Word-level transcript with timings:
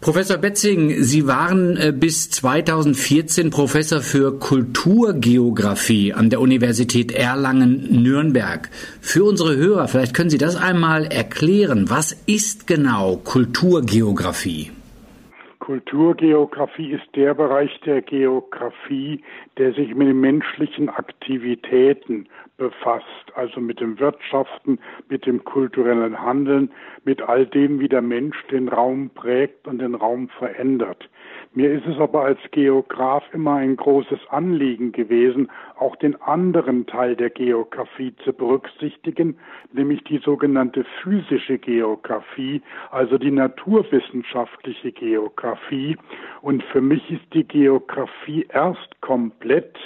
Professor 0.00 0.38
Betzing, 0.38 1.02
Sie 1.02 1.26
waren 1.26 1.76
äh, 1.76 1.92
bis 1.92 2.30
2014 2.30 3.50
Professor 3.50 4.00
für 4.00 4.38
Kulturgeografie 4.38 6.14
an 6.14 6.30
der 6.30 6.40
Universität 6.40 7.12
Erlangen-Nürnberg. 7.12 8.70
Für 9.02 9.24
unsere 9.24 9.54
Hörer, 9.56 9.88
vielleicht 9.88 10.14
können 10.14 10.30
Sie 10.30 10.38
das 10.38 10.56
einmal 10.56 11.04
erklären. 11.04 11.90
Was 11.90 12.12
ist 12.26 12.66
genau 12.66 13.16
Kulturgeografie? 13.16 14.70
Kulturgeografie 15.58 16.92
ist 16.92 17.14
der 17.14 17.34
Bereich 17.34 17.78
der 17.84 18.00
Geografie, 18.00 19.22
der 19.58 19.74
sich 19.74 19.94
mit 19.94 20.08
den 20.08 20.18
menschlichen 20.18 20.88
Aktivitäten 20.88 22.26
befasst, 22.60 23.32
also 23.34 23.58
mit 23.58 23.80
dem 23.80 23.98
Wirtschaften, 23.98 24.78
mit 25.08 25.24
dem 25.24 25.42
kulturellen 25.44 26.20
Handeln, 26.20 26.70
mit 27.04 27.22
all 27.22 27.46
dem, 27.46 27.80
wie 27.80 27.88
der 27.88 28.02
Mensch 28.02 28.36
den 28.48 28.68
Raum 28.68 29.08
prägt 29.14 29.66
und 29.66 29.78
den 29.78 29.94
Raum 29.94 30.28
verändert. 30.28 31.08
Mir 31.54 31.72
ist 31.72 31.86
es 31.86 31.98
aber 31.98 32.22
als 32.22 32.38
Geograf 32.50 33.24
immer 33.32 33.54
ein 33.54 33.76
großes 33.76 34.20
Anliegen 34.28 34.92
gewesen, 34.92 35.50
auch 35.78 35.96
den 35.96 36.20
anderen 36.20 36.86
Teil 36.86 37.16
der 37.16 37.30
Geografie 37.30 38.14
zu 38.24 38.34
berücksichtigen, 38.34 39.38
nämlich 39.72 40.04
die 40.04 40.18
sogenannte 40.18 40.84
physische 41.02 41.58
Geografie, 41.58 42.60
also 42.90 43.16
die 43.16 43.30
naturwissenschaftliche 43.30 44.92
Geografie. 44.92 45.96
Und 46.42 46.62
für 46.64 46.82
mich 46.82 47.10
ist 47.10 47.32
die 47.32 47.44
Geografie 47.44 48.46
erst 48.52 49.00
komplett, 49.00 49.78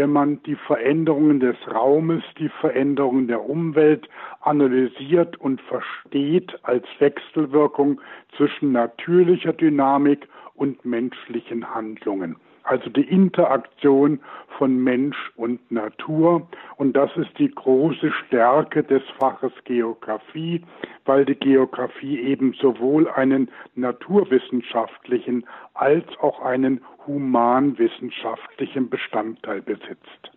wenn 0.00 0.12
man 0.12 0.42
die 0.44 0.54
Veränderungen 0.54 1.40
des 1.40 1.56
Raumes, 1.70 2.22
die 2.38 2.48
Veränderungen 2.48 3.28
der 3.28 3.44
Umwelt 3.44 4.08
analysiert 4.40 5.36
und 5.38 5.60
versteht 5.60 6.58
als 6.62 6.86
Wechselwirkung 7.00 8.00
zwischen 8.34 8.72
natürlicher 8.72 9.52
Dynamik 9.52 10.26
und 10.54 10.86
menschlichen 10.86 11.74
Handlungen. 11.74 12.36
Also 12.70 12.88
die 12.88 13.02
Interaktion 13.02 14.20
von 14.56 14.78
Mensch 14.84 15.16
und 15.34 15.58
Natur. 15.72 16.48
Und 16.76 16.92
das 16.92 17.10
ist 17.16 17.36
die 17.36 17.50
große 17.50 18.12
Stärke 18.12 18.84
des 18.84 19.02
Faches 19.18 19.50
Geografie, 19.64 20.62
weil 21.04 21.24
die 21.24 21.34
Geografie 21.34 22.20
eben 22.20 22.54
sowohl 22.62 23.10
einen 23.10 23.50
naturwissenschaftlichen 23.74 25.44
als 25.74 26.04
auch 26.20 26.40
einen 26.42 26.80
humanwissenschaftlichen 27.08 28.88
Bestandteil 28.88 29.62
besitzt. 29.62 30.30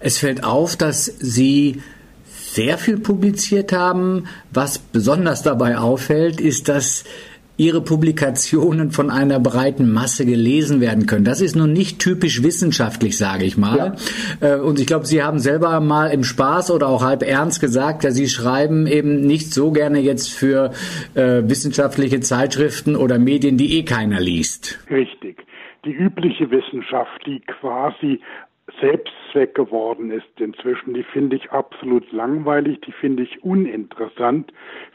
Es 0.00 0.18
fällt 0.18 0.44
auf, 0.44 0.76
dass 0.76 1.06
Sie 1.06 1.80
sehr 2.24 2.76
viel 2.76 2.98
publiziert 2.98 3.72
haben. 3.72 4.26
Was 4.52 4.78
besonders 4.78 5.42
dabei 5.42 5.78
auffällt, 5.78 6.42
ist, 6.42 6.68
dass 6.68 7.04
ihre 7.56 7.80
Publikationen 7.80 8.90
von 8.90 9.10
einer 9.10 9.38
breiten 9.38 9.92
Masse 9.92 10.26
gelesen 10.26 10.80
werden 10.80 11.06
können. 11.06 11.24
Das 11.24 11.40
ist 11.40 11.54
nun 11.54 11.72
nicht 11.72 12.00
typisch 12.00 12.42
wissenschaftlich, 12.42 13.16
sage 13.16 13.44
ich 13.44 13.56
mal. 13.56 13.94
Ja. 14.40 14.56
Äh, 14.56 14.60
und 14.60 14.80
ich 14.80 14.86
glaube, 14.86 15.06
Sie 15.06 15.22
haben 15.22 15.38
selber 15.38 15.80
mal 15.80 16.08
im 16.08 16.24
Spaß 16.24 16.70
oder 16.70 16.88
auch 16.88 17.04
halb 17.04 17.22
ernst 17.22 17.60
gesagt, 17.60 18.04
dass 18.04 18.14
Sie 18.14 18.28
schreiben 18.28 18.86
eben 18.86 19.20
nicht 19.20 19.52
so 19.52 19.70
gerne 19.70 20.00
jetzt 20.00 20.32
für 20.32 20.72
äh, 21.14 21.42
wissenschaftliche 21.44 22.20
Zeitschriften 22.20 22.96
oder 22.96 23.18
Medien, 23.18 23.56
die 23.56 23.78
eh 23.78 23.84
keiner 23.84 24.20
liest. 24.20 24.78
Richtig. 24.90 25.44
Die 25.84 25.92
übliche 25.92 26.50
Wissenschaft, 26.50 27.20
die 27.26 27.40
quasi 27.40 28.20
Selbstzweck 28.80 29.54
geworden 29.54 30.10
ist 30.10 30.40
inzwischen, 30.40 30.94
die 30.94 31.02
finde 31.02 31.36
ich 31.36 31.50
absolut 31.50 32.10
langweilig, 32.12 32.80
die 32.80 32.92
finde 32.92 33.22
ich 33.22 33.44
uninteressant. 33.44 34.52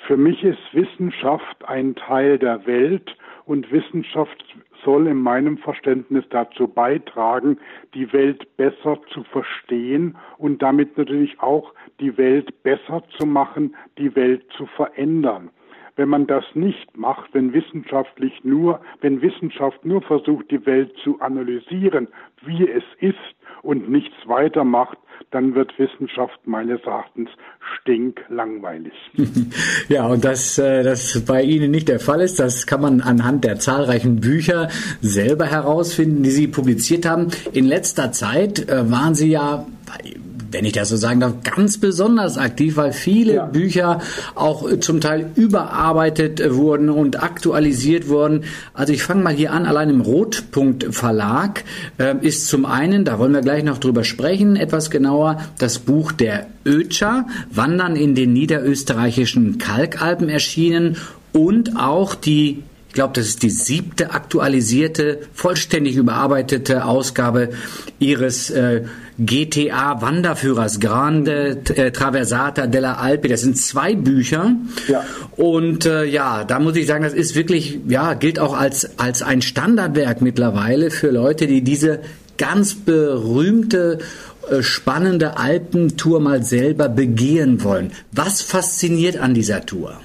Für 0.08 0.18
mich 0.18 0.44
ist 0.44 0.60
Wissenschaft 0.74 1.64
ein 1.66 1.96
Teil 1.96 2.40
der 2.40 2.66
Welt 2.66 3.16
und 3.46 3.72
Wissenschaft 3.72 4.44
soll 4.84 5.08
in 5.08 5.18
meinem 5.18 5.58
Verständnis 5.58 6.24
dazu 6.30 6.68
beitragen, 6.68 7.60
die 7.94 8.12
Welt 8.14 8.58
besser 8.58 9.00
zu 9.14 9.24
verstehen 9.24 10.18
und 10.38 10.62
damit 10.62 10.98
natürlich 10.98 11.40
auch 11.40 11.74
die 12.00 12.18
Welt 12.18 12.64
besser 12.64 13.04
zu 13.18 13.26
machen, 13.26 13.76
die 13.98 14.16
Welt 14.16 14.44
zu 14.56 14.66
verändern. 14.66 15.52
Wenn 16.00 16.08
man 16.08 16.28
das 16.28 16.46
nicht 16.54 16.98
macht, 16.98 17.34
wenn 17.34 17.52
wissenschaftlich 17.52 18.32
nur, 18.44 18.80
wenn 19.02 19.22
Wissenschaft 19.22 19.84
nur 19.84 20.02
versucht, 20.02 20.50
die 20.50 20.66
Welt 20.66 20.94
zu 21.04 21.20
analysieren, 21.20 22.08
wie 22.46 22.66
es 22.70 22.86
ist, 23.02 23.18
und 23.64 23.90
nichts 23.90 24.16
weitermacht, 24.26 24.98
dann 25.32 25.56
wird 25.56 25.78
Wissenschaft 25.78 26.40
meines 26.46 26.80
Erachtens 26.84 27.30
stinklangweilig. 27.82 28.94
ja, 29.90 30.08
und 30.08 30.24
dass 30.24 30.58
äh, 30.58 30.84
das 30.84 31.26
bei 31.26 31.44
Ihnen 31.44 31.70
nicht 31.70 31.90
der 31.90 32.00
Fall 32.00 32.22
ist, 32.22 32.40
das 32.40 32.66
kann 32.66 32.80
man 32.80 33.02
anhand 33.02 33.44
der 33.44 33.60
zahlreichen 33.60 34.22
Bücher 34.22 34.70
selber 35.02 35.48
herausfinden, 35.48 36.24
die 36.24 36.30
Sie 36.30 36.48
publiziert 36.48 37.06
haben. 37.06 37.28
In 37.52 37.66
letzter 37.66 38.14
Zeit 38.14 38.70
äh, 38.70 38.90
waren 38.90 39.16
Sie 39.16 39.30
ja 39.30 39.66
wenn 40.52 40.66
ich 40.66 40.74
das 40.74 40.90
so 40.90 40.98
sagen 40.98 41.20
darf, 41.20 41.34
ganz 41.44 41.78
besonders 41.78 42.38
aktiv, 42.38 42.78
weil 42.78 42.94
viele 42.94 43.36
ja. 43.36 43.46
Bücher 43.46 44.00
auch 44.36 44.70
äh, 44.70 44.80
zum 44.80 45.02
Teil 45.02 45.32
überarbeitet 45.36 46.40
äh, 46.40 46.56
wurden 46.56 46.90
und 46.90 47.22
aktualisiert 47.22 48.08
wurden. 48.08 48.44
Also 48.74 48.94
ich 48.94 49.04
fange 49.04 49.24
mal 49.24 49.34
hier 49.34 49.52
an, 49.52 49.66
allein 49.66 49.90
im 49.90 50.02
Rotpunkt 50.02 50.94
Verlag 50.96 51.64
äh, 51.98 52.16
ist 52.22 52.48
zum 52.48 52.66
einen, 52.66 53.06
da 53.06 53.20
wollen 53.20 53.34
wir 53.34 53.42
gleich 53.42 53.64
noch 53.64 53.78
drüber 53.78 54.04
sprechen, 54.04 54.56
etwas 54.56 54.90
genauer, 54.90 55.42
das 55.58 55.80
Buch 55.80 56.12
der 56.12 56.48
Ötscher, 56.66 57.28
Wandern 57.52 57.96
in 57.96 58.16
den 58.16 58.34
niederösterreichischen 58.34 59.58
Kalkalpen 59.58 60.30
erschienen 60.30 60.98
und 61.32 61.78
auch 61.78 62.16
die 62.16 62.64
ich 62.90 62.96
glaube, 62.96 63.14
das 63.14 63.28
ist 63.28 63.44
die 63.44 63.52
siebte 63.52 64.14
aktualisierte, 64.14 65.20
vollständig 65.32 65.96
überarbeitete 65.96 66.86
Ausgabe 66.86 67.50
ihres 68.00 68.50
äh, 68.50 68.86
GTA 69.20 70.02
Wanderführers 70.02 70.80
Grande 70.80 71.62
äh, 71.76 71.92
Traversata 71.92 72.68
della 72.68 72.96
Alpi. 72.96 73.28
Das 73.28 73.42
sind 73.42 73.58
zwei 73.58 73.96
Bücher. 73.96 74.56
Ja. 74.88 75.06
Und 75.36 75.86
äh, 75.86 76.06
ja, 76.06 76.44
da 76.44 76.60
muss 76.60 76.76
ich 76.76 76.88
sagen, 76.88 77.04
das 77.04 77.14
ist 77.14 77.36
wirklich, 77.36 77.80
ja, 77.88 78.14
gilt 78.14 78.40
auch 78.40 78.58
als, 78.58 78.98
als 78.98 79.22
ein 79.22 79.42
Standardwerk 79.42 80.22
mittlerweile 80.22 80.92
für 80.92 81.12
Leute, 81.12 81.48
die 81.48 81.62
diese 81.62 82.00
ganz 82.38 82.76
berühmte 82.76 84.00
äh, 84.50 84.64
spannende 84.64 85.38
Alpentour 85.38 86.20
mal 86.20 86.44
selber 86.44 86.90
begehen 86.90 87.64
wollen. 87.64 87.92
Was 88.12 88.42
fasziniert 88.42 89.18
an 89.18 89.34
dieser 89.34 89.66
Tour? 89.66 90.00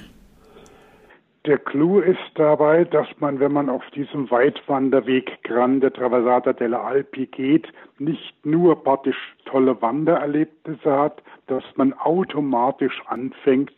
Der 1.45 1.59
Clou 1.59 1.99
ist 1.99 2.17
dabei, 2.33 2.85
dass 2.85 3.07
man, 3.19 3.39
wenn 3.39 3.53
man 3.53 3.69
auf 3.69 3.83
diesem 3.91 4.31
Weitwanderweg 4.31 5.43
Grande 5.43 5.93
Traversata 5.93 6.53
della 6.53 6.81
Alpi 6.81 7.27
geht, 7.27 7.71
nicht 7.99 8.43
nur 8.43 8.83
praktisch 8.83 9.35
tolle 9.45 9.79
Wandererlebnisse 9.79 10.91
hat, 10.91 11.21
dass 11.45 11.63
man 11.75 11.93
automatisch 11.93 12.99
anfängt, 13.05 13.75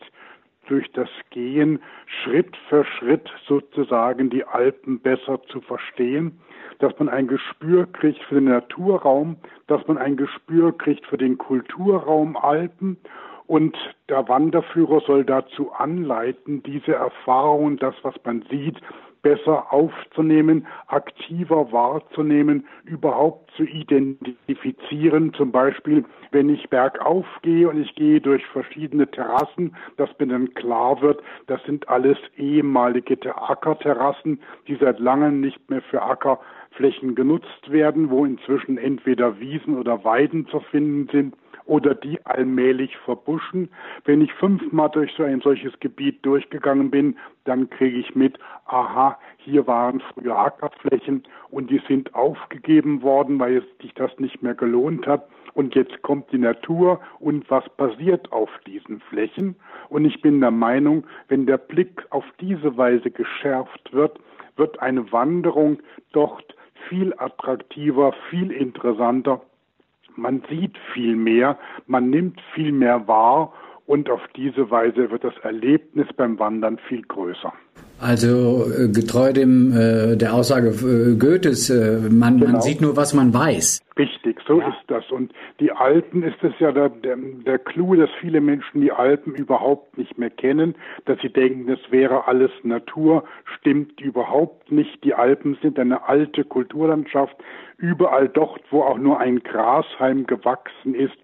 durch 0.68 0.90
das 0.94 1.10
Gehen 1.30 1.80
Schritt 2.06 2.56
für 2.70 2.86
Schritt 2.86 3.30
sozusagen 3.48 4.30
die 4.30 4.46
Alpen 4.46 5.00
besser 5.00 5.42
zu 5.44 5.60
verstehen, 5.62 6.40
dass 6.80 6.98
man 7.00 7.10
ein 7.10 7.28
Gespür 7.28 7.86
kriegt 7.92 8.22
für 8.24 8.36
den 8.36 8.46
Naturraum, 8.46 9.38
dass 9.68 9.86
man 9.88 9.98
ein 9.98 10.16
Gespür 10.16 10.78
kriegt 10.78 11.06
für 11.06 11.18
den 11.18 11.38
Kulturraum 11.38 12.38
Alpen 12.38 12.98
und 13.48 13.78
der 14.10 14.28
Wanderführer 14.28 15.02
soll 15.02 15.24
dazu 15.24 15.72
anleiten, 15.72 16.62
diese 16.64 16.94
Erfahrungen, 16.94 17.78
das, 17.78 17.96
was 18.04 18.16
man 18.24 18.44
sieht, 18.50 18.80
besser 19.22 19.74
aufzunehmen, 19.74 20.68
aktiver 20.88 21.72
wahrzunehmen, 21.72 22.68
überhaupt 22.86 23.52
zu 23.58 23.64
identifizieren. 23.64 25.34
Zum 25.34 25.52
Beispiel, 25.52 26.06
wenn 26.32 26.50
ich 26.50 26.70
bergauf 26.70 27.26
gehe 27.42 27.68
und 27.68 27.82
ich 27.82 27.96
gehe 27.96 28.22
durch 28.22 28.46
verschiedene 28.48 29.10
Terrassen, 29.10 29.76
dass 29.98 30.10
mir 30.20 30.28
dann 30.28 30.54
klar 30.54 31.02
wird, 31.02 31.22
das 31.48 31.62
sind 31.64 31.90
alles 31.90 32.18
ehemalige 32.38 33.18
Ackerterrassen, 33.36 34.40
die 34.68 34.76
seit 34.76 35.00
langem 35.00 35.42
nicht 35.42 35.70
mehr 35.70 35.82
für 35.82 36.02
Ackerflächen 36.02 37.16
genutzt 37.16 37.70
werden, 37.72 38.10
wo 38.10 38.24
inzwischen 38.24 38.78
entweder 38.78 39.40
Wiesen 39.40 39.78
oder 39.78 40.04
Weiden 40.04 40.48
zu 40.48 40.60
finden 40.60 41.10
sind 41.12 41.36
oder 41.68 41.94
die 41.94 42.26
allmählich 42.26 42.98
verbuschen. 42.98 43.70
Wenn 44.06 44.22
ich 44.22 44.34
fünfmal 44.34 44.90
durch 44.90 45.14
so 45.16 45.24
ein 45.24 45.42
solches 45.42 45.80
Gebiet 45.80 46.26
durchgegangen 46.26 46.90
bin, 46.90 47.18
dann 47.44 47.70
kriege 47.70 47.98
ich 47.98 48.16
mit, 48.16 48.40
aha, 48.66 49.20
hier 49.38 49.68
waren 49.68 50.02
früher 50.14 50.38
Ackerflächen 50.38 51.24
und 51.50 51.70
die 51.70 51.82
sind 51.88 52.16
aufgegeben 52.16 53.02
worden, 53.02 53.40
weil 53.40 53.58
es 53.58 53.64
sich 53.82 53.94
das 53.94 54.18
nicht 54.18 54.42
mehr 54.42 54.56
gelohnt 54.56 55.06
hat. 55.08 55.28
Und 55.54 55.76
jetzt 55.76 56.02
kommt 56.04 56.32
die 56.32 56.38
Natur 56.38 57.00
und 57.20 57.50
was 57.50 57.68
passiert 57.78 58.32
auf 58.32 58.50
diesen 58.68 59.00
Flächen? 59.00 59.56
Und 59.90 60.06
ich 60.06 60.22
bin 60.22 60.40
der 60.40 60.52
Meinung, 60.52 61.06
wenn 61.30 61.46
der 61.46 61.58
Blick 61.58 62.06
auf 62.12 62.26
diese 62.40 62.78
Weise 62.78 63.10
geschärft 63.10 63.92
wird, 63.92 64.20
wird 64.56 64.80
eine 64.82 65.12
Wanderung 65.12 65.80
dort 66.12 66.56
viel 66.88 67.14
attraktiver, 67.18 68.14
viel 68.30 68.52
interessanter 68.52 69.42
man 70.18 70.44
sieht 70.50 70.78
viel 70.94 71.16
mehr, 71.16 71.58
man 71.86 72.10
nimmt 72.10 72.42
viel 72.54 72.72
mehr 72.72 73.08
wahr 73.08 73.54
und 73.86 74.10
auf 74.10 74.22
diese 74.36 74.70
Weise 74.70 75.12
wird 75.12 75.24
das 75.24 75.38
Erlebnis 75.44 76.08
beim 76.16 76.40
Wandern 76.40 76.78
viel 76.88 77.04
größer. 77.04 77.54
Also 78.00 78.66
äh, 78.72 78.90
getreu 78.90 79.34
dem 79.34 79.72
äh, 79.72 80.16
der 80.16 80.34
Aussage 80.34 80.68
äh, 80.68 81.16
Goethes, 81.16 81.72
äh, 81.72 81.98
man, 82.10 82.38
genau. 82.38 82.52
man 82.52 82.62
sieht 82.62 82.80
nur, 82.80 82.96
was 82.96 83.16
man 83.16 83.34
weiß. 83.34 83.82
Richtig, 83.98 84.38
so 84.48 84.60
ja. 84.60 84.70
ist 84.70 84.84
das. 84.86 85.10
Und 85.10 85.34
die 85.60 85.72
Alpen 85.72 86.22
ist 86.22 86.38
es 86.44 86.54
ja 86.60 86.72
der, 86.72 86.90
der, 86.90 87.18
der 87.18 87.58
Clou, 87.58 87.96
dass 87.96 88.12
viele 88.22 88.40
Menschen 88.40 88.82
die 88.82 88.92
Alpen 88.92 89.34
überhaupt 89.34 89.98
nicht 89.98 90.16
mehr 90.20 90.30
kennen, 90.30 90.76
dass 91.06 91.20
sie 91.22 91.30
denken, 91.30 91.66
das 91.66 91.80
wäre 91.90 92.28
alles 92.28 92.52
Natur, 92.62 93.24
stimmt 93.58 94.00
überhaupt 94.00 94.72
nicht. 94.72 95.04
Die 95.04 95.16
Alpen 95.16 95.58
sind 95.64 95.80
eine 95.80 96.08
alte 96.08 96.44
Kulturlandschaft. 96.44 97.36
Überall 97.78 98.30
dort, 98.30 98.62
wo 98.70 98.84
auch 98.84 99.00
nur 99.00 99.20
ein 99.20 99.40
Grashalm 99.40 100.28
gewachsen 100.28 100.94
ist, 100.94 101.18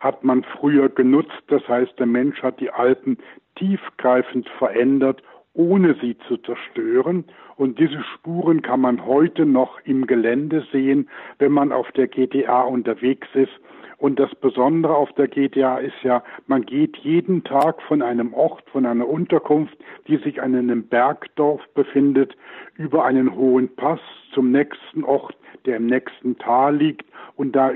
hat 0.00 0.22
man 0.22 0.44
früher 0.44 0.90
genutzt. 0.90 1.42
Das 1.48 1.66
heißt, 1.66 1.98
der 1.98 2.06
Mensch 2.06 2.42
hat 2.42 2.60
die 2.60 2.70
Alpen 2.70 3.16
tiefgreifend 3.56 4.48
verändert 4.58 5.22
ohne 5.54 5.94
sie 6.00 6.16
zu 6.28 6.36
zerstören. 6.38 7.24
Und 7.56 7.78
diese 7.78 8.02
Spuren 8.14 8.62
kann 8.62 8.80
man 8.80 9.04
heute 9.04 9.44
noch 9.44 9.78
im 9.84 10.06
Gelände 10.06 10.66
sehen, 10.72 11.08
wenn 11.38 11.52
man 11.52 11.72
auf 11.72 11.90
der 11.92 12.08
GTA 12.08 12.62
unterwegs 12.62 13.28
ist. 13.34 13.52
Und 13.98 14.18
das 14.18 14.34
Besondere 14.36 14.96
auf 14.96 15.12
der 15.12 15.28
GTA 15.28 15.76
ist 15.76 16.02
ja, 16.02 16.22
man 16.46 16.64
geht 16.64 16.96
jeden 16.96 17.44
Tag 17.44 17.82
von 17.82 18.00
einem 18.00 18.32
Ort, 18.32 18.64
von 18.70 18.86
einer 18.86 19.06
Unterkunft, 19.06 19.76
die 20.08 20.16
sich 20.16 20.40
an 20.40 20.54
einem 20.54 20.84
Bergdorf 20.84 21.60
befindet, 21.74 22.34
über 22.76 23.04
einen 23.04 23.34
hohen 23.34 23.68
Pass 23.76 24.00
zum 24.32 24.52
nächsten 24.52 25.04
Ort, 25.04 25.36
der 25.66 25.76
im 25.76 25.86
nächsten 25.86 26.38
Tal 26.38 26.76
liegt 26.76 27.04
und 27.40 27.52
da, 27.52 27.72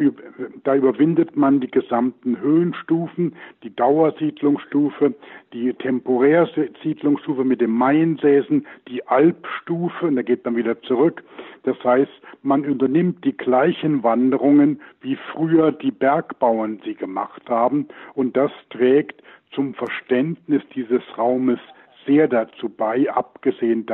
da 0.62 0.74
überwindet 0.74 1.36
man 1.36 1.58
die 1.58 1.70
gesamten 1.70 2.38
Höhenstufen, 2.38 3.34
die 3.62 3.74
Dauersiedlungsstufe, 3.74 5.14
die 5.54 5.72
Temporärsiedlungsstufe 5.72 7.44
mit 7.44 7.62
dem 7.62 7.70
Mainsäsen, 7.70 8.66
die 8.88 9.06
Alpstufe, 9.06 10.08
und 10.08 10.16
da 10.16 10.22
geht 10.22 10.44
man 10.44 10.56
wieder 10.56 10.78
zurück. 10.82 11.24
Das 11.62 11.82
heißt, 11.82 12.12
man 12.42 12.66
unternimmt 12.66 13.24
die 13.24 13.34
gleichen 13.34 14.02
Wanderungen, 14.02 14.82
wie 15.00 15.16
früher 15.32 15.72
die 15.72 15.92
Bergbauern 15.92 16.82
sie 16.84 16.94
gemacht 16.94 17.48
haben, 17.48 17.88
und 18.12 18.36
das 18.36 18.52
trägt 18.68 19.22
zum 19.50 19.72
Verständnis 19.72 20.62
dieses 20.74 21.02
Raumes 21.16 21.60
sehr 22.06 22.28
dazu 22.28 22.68
bei, 22.68 23.10
abgesehen 23.10 23.86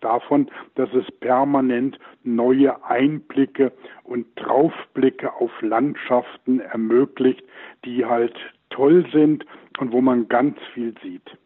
davon, 0.00 0.50
dass 0.74 0.92
es 0.92 1.10
permanent 1.20 1.98
neue 2.22 2.84
Einblicke 2.84 3.72
und 4.04 4.26
Draufblicke 4.36 5.32
auf 5.34 5.50
Landschaften 5.62 6.60
ermöglicht, 6.60 7.44
die 7.84 8.04
halt 8.04 8.36
toll 8.70 9.06
sind 9.12 9.44
und 9.78 9.92
wo 9.92 10.00
man 10.00 10.28
ganz 10.28 10.58
viel 10.74 10.94
sieht. 11.02 11.36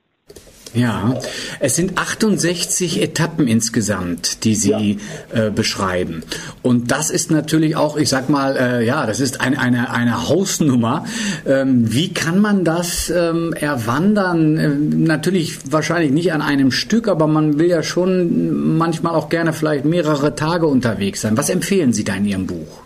Ja, 0.73 1.15
es 1.59 1.75
sind 1.75 1.99
68 1.99 3.03
Etappen 3.03 3.49
insgesamt, 3.49 4.45
die 4.45 4.55
Sie 4.55 4.99
ja. 5.35 5.47
äh, 5.47 5.51
beschreiben. 5.51 6.23
Und 6.63 6.93
das 6.93 7.11
ist 7.11 7.31
natürlich 7.31 7.75
auch, 7.75 7.97
ich 7.97 8.09
sag 8.09 8.29
mal, 8.29 8.57
äh, 8.57 8.87
ja, 8.87 9.05
das 9.05 9.19
ist 9.19 9.41
ein, 9.41 9.59
eine, 9.59 9.91
eine 9.93 10.29
Hausnummer. 10.29 11.07
Ähm, 11.45 11.93
wie 11.93 12.15
kann 12.15 12.41
man 12.41 12.65
das 12.65 13.11
ähm, 13.11 13.53
erwandern? 13.53 14.59
Ähm, 14.59 15.05
natürlich 15.05 15.73
wahrscheinlich 15.73 16.13
nicht 16.13 16.33
an 16.33 16.41
einem 16.41 16.71
Stück, 16.71 17.09
aber 17.09 17.27
man 17.27 17.59
will 17.59 17.69
ja 17.69 17.83
schon 17.83 18.79
manchmal 18.79 19.17
auch 19.17 19.29
gerne 19.29 19.53
vielleicht 19.53 19.85
mehrere 19.85 20.37
Tage 20.37 20.67
unterwegs 20.67 21.23
sein. 21.23 21.37
Was 21.37 21.51
empfehlen 21.51 21.93
Sie 21.93 22.05
da 22.05 22.15
in 22.15 22.27
Ihrem 22.27 22.47
Buch? 22.47 22.83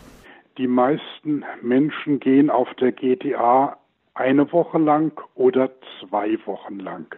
Die 0.57 0.69
meisten 0.69 1.45
Menschen 1.61 2.19
gehen 2.19 2.49
auf 2.49 2.69
der 2.81 2.93
GTA 2.93 3.77
eine 4.15 4.51
Woche 4.53 4.79
lang 4.79 5.13
oder 5.35 5.71
zwei 6.01 6.39
Wochen 6.47 6.79
lang. 6.79 7.15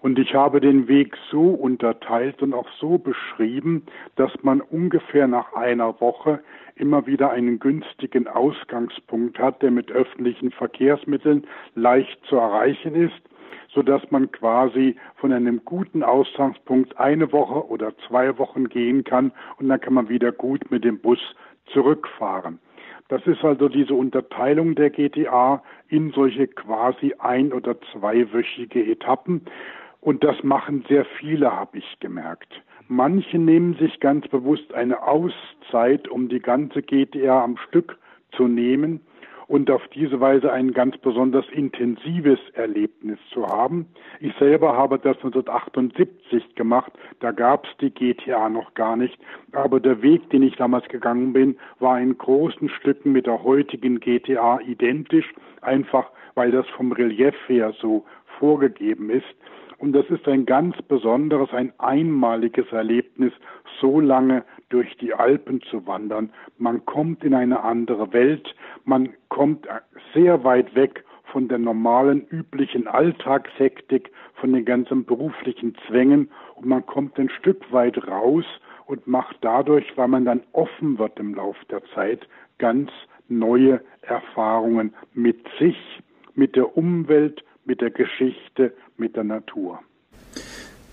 Und 0.00 0.18
ich 0.18 0.34
habe 0.34 0.60
den 0.60 0.86
Weg 0.86 1.16
so 1.30 1.50
unterteilt 1.50 2.40
und 2.42 2.54
auch 2.54 2.68
so 2.78 2.98
beschrieben, 2.98 3.84
dass 4.16 4.30
man 4.42 4.60
ungefähr 4.60 5.26
nach 5.26 5.52
einer 5.54 6.00
Woche 6.00 6.40
immer 6.76 7.06
wieder 7.06 7.30
einen 7.30 7.58
günstigen 7.58 8.28
Ausgangspunkt 8.28 9.38
hat, 9.38 9.62
der 9.62 9.70
mit 9.70 9.90
öffentlichen 9.90 10.52
Verkehrsmitteln 10.52 11.46
leicht 11.74 12.24
zu 12.26 12.36
erreichen 12.36 12.94
ist, 12.94 13.20
so 13.74 13.82
dass 13.82 14.08
man 14.10 14.30
quasi 14.30 14.96
von 15.16 15.32
einem 15.32 15.64
guten 15.64 16.02
Ausgangspunkt 16.02 16.96
eine 16.98 17.32
Woche 17.32 17.68
oder 17.68 17.92
zwei 18.06 18.38
Wochen 18.38 18.68
gehen 18.68 19.04
kann 19.04 19.32
und 19.58 19.68
dann 19.68 19.80
kann 19.80 19.94
man 19.94 20.08
wieder 20.08 20.32
gut 20.32 20.70
mit 20.70 20.84
dem 20.84 21.00
Bus 21.00 21.20
zurückfahren. 21.72 22.60
Das 23.08 23.26
ist 23.26 23.42
also 23.42 23.68
diese 23.68 23.94
Unterteilung 23.94 24.74
der 24.74 24.90
GTA 24.90 25.62
in 25.88 26.10
solche 26.12 26.46
quasi 26.46 27.14
ein- 27.18 27.54
oder 27.54 27.76
zweiwöchige 27.92 28.84
Etappen. 28.84 29.42
Und 30.08 30.24
das 30.24 30.42
machen 30.42 30.86
sehr 30.88 31.04
viele, 31.04 31.54
habe 31.54 31.76
ich 31.76 32.00
gemerkt. 32.00 32.62
Manche 32.88 33.38
nehmen 33.38 33.74
sich 33.74 34.00
ganz 34.00 34.26
bewusst 34.26 34.72
eine 34.72 35.02
Auszeit, 35.02 36.08
um 36.08 36.30
die 36.30 36.40
ganze 36.40 36.80
GTA 36.80 37.44
am 37.44 37.58
Stück 37.58 37.98
zu 38.32 38.48
nehmen 38.48 39.00
und 39.48 39.70
auf 39.70 39.86
diese 39.88 40.18
Weise 40.18 40.50
ein 40.50 40.72
ganz 40.72 40.96
besonders 40.96 41.44
intensives 41.50 42.38
Erlebnis 42.54 43.18
zu 43.34 43.46
haben. 43.46 43.84
Ich 44.20 44.32
selber 44.38 44.74
habe 44.74 44.98
das 44.98 45.18
1978 45.18 46.54
gemacht, 46.54 46.90
da 47.20 47.30
gab 47.30 47.66
es 47.66 47.76
die 47.78 47.90
GTA 47.90 48.48
noch 48.48 48.72
gar 48.72 48.96
nicht, 48.96 49.18
aber 49.52 49.78
der 49.78 50.00
Weg, 50.00 50.30
den 50.30 50.42
ich 50.42 50.56
damals 50.56 50.88
gegangen 50.88 51.34
bin, 51.34 51.58
war 51.80 52.00
in 52.00 52.16
großen 52.16 52.70
Stücken 52.70 53.12
mit 53.12 53.26
der 53.26 53.42
heutigen 53.44 54.00
GTA 54.00 54.58
identisch, 54.60 55.34
einfach 55.60 56.10
weil 56.34 56.50
das 56.50 56.66
vom 56.68 56.92
Relief 56.92 57.34
her 57.46 57.74
so 57.78 58.06
vorgegeben 58.38 59.10
ist. 59.10 59.26
Und 59.78 59.92
das 59.92 60.06
ist 60.10 60.26
ein 60.26 60.44
ganz 60.44 60.76
besonderes, 60.82 61.50
ein 61.52 61.72
einmaliges 61.78 62.66
Erlebnis, 62.72 63.32
so 63.80 64.00
lange 64.00 64.44
durch 64.70 64.96
die 64.96 65.14
Alpen 65.14 65.62
zu 65.62 65.86
wandern. 65.86 66.30
Man 66.58 66.84
kommt 66.84 67.22
in 67.22 67.32
eine 67.32 67.62
andere 67.62 68.12
Welt, 68.12 68.54
man 68.84 69.10
kommt 69.28 69.68
sehr 70.14 70.42
weit 70.42 70.74
weg 70.74 71.04
von 71.32 71.46
der 71.46 71.58
normalen, 71.58 72.26
üblichen 72.28 72.88
Alltagshektik, 72.88 74.10
von 74.34 74.52
den 74.52 74.64
ganzen 74.64 75.04
beruflichen 75.04 75.76
Zwängen 75.86 76.30
und 76.56 76.66
man 76.66 76.84
kommt 76.86 77.18
ein 77.18 77.28
Stück 77.28 77.72
weit 77.72 78.06
raus 78.08 78.44
und 78.86 79.06
macht 79.06 79.36
dadurch, 79.42 79.96
weil 79.96 80.08
man 80.08 80.24
dann 80.24 80.42
offen 80.52 80.98
wird 80.98 81.18
im 81.20 81.34
Lauf 81.34 81.56
der 81.70 81.82
Zeit, 81.94 82.26
ganz 82.58 82.90
neue 83.28 83.80
Erfahrungen 84.02 84.94
mit 85.12 85.46
sich, 85.58 85.76
mit 86.34 86.56
der 86.56 86.76
Umwelt, 86.76 87.44
mit 87.68 87.82
der 87.82 87.90
Geschichte, 87.90 88.72
mit 88.96 89.14
der 89.14 89.24
Natur. 89.24 89.78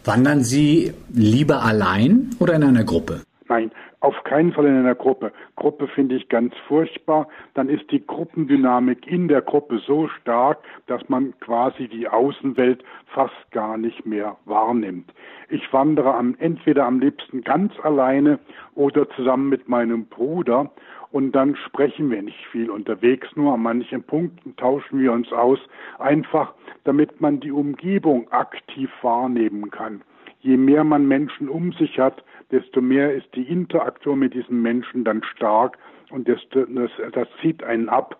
Wandern 0.03 0.43
Sie 0.43 0.93
lieber 1.13 1.63
allein 1.63 2.29
oder 2.37 2.53
in 2.53 2.63
einer 2.63 2.83
Gruppe? 2.83 3.23
Nein, 3.47 3.71
auf 3.99 4.23
keinen 4.23 4.53
Fall 4.53 4.65
in 4.65 4.75
einer 4.75 4.95
Gruppe. 4.95 5.31
Gruppe 5.55 5.87
finde 5.87 6.15
ich 6.15 6.29
ganz 6.29 6.55
furchtbar. 6.67 7.27
Dann 7.53 7.69
ist 7.69 7.91
die 7.91 8.05
Gruppendynamik 8.05 9.05
in 9.05 9.27
der 9.27 9.43
Gruppe 9.43 9.79
so 9.85 10.07
stark, 10.07 10.63
dass 10.87 11.07
man 11.09 11.39
quasi 11.41 11.87
die 11.87 12.07
Außenwelt 12.07 12.83
fast 13.05 13.51
gar 13.51 13.77
nicht 13.77 14.03
mehr 14.03 14.35
wahrnimmt. 14.45 15.13
Ich 15.49 15.71
wandere 15.71 16.15
am, 16.15 16.35
entweder 16.39 16.87
am 16.87 16.99
liebsten 16.99 17.41
ganz 17.41 17.73
alleine 17.83 18.39
oder 18.73 19.07
zusammen 19.11 19.49
mit 19.49 19.69
meinem 19.69 20.07
Bruder 20.07 20.71
und 21.11 21.31
dann 21.31 21.55
sprechen 21.55 22.09
wir 22.09 22.23
nicht 22.23 22.45
viel 22.51 22.69
unterwegs, 22.69 23.27
nur 23.35 23.53
an 23.53 23.61
manchen 23.61 24.03
Punkten 24.03 24.55
tauschen 24.55 24.99
wir 24.99 25.11
uns 25.11 25.31
aus, 25.31 25.59
einfach 25.99 26.53
damit 26.83 27.21
man 27.21 27.39
die 27.39 27.51
Umgebung 27.51 28.29
aktiv 28.31 28.89
wahrnehmen 29.01 29.69
kann. 29.69 30.01
Je 30.41 30.57
mehr 30.57 30.83
man 30.83 31.07
Menschen 31.07 31.47
um 31.47 31.71
sich 31.73 31.99
hat, 31.99 32.23
desto 32.51 32.81
mehr 32.81 33.13
ist 33.13 33.27
die 33.35 33.43
Interaktion 33.43 34.19
mit 34.19 34.33
diesen 34.33 34.61
Menschen 34.61 35.03
dann 35.03 35.23
stark 35.35 35.77
und 36.11 36.27
desto, 36.27 36.65
das, 36.65 36.91
das 37.13 37.27
zieht 37.41 37.63
einen 37.63 37.89
ab 37.89 38.19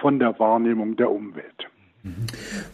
von 0.00 0.18
der 0.18 0.38
Wahrnehmung 0.38 0.96
der 0.96 1.10
Umwelt. 1.10 1.68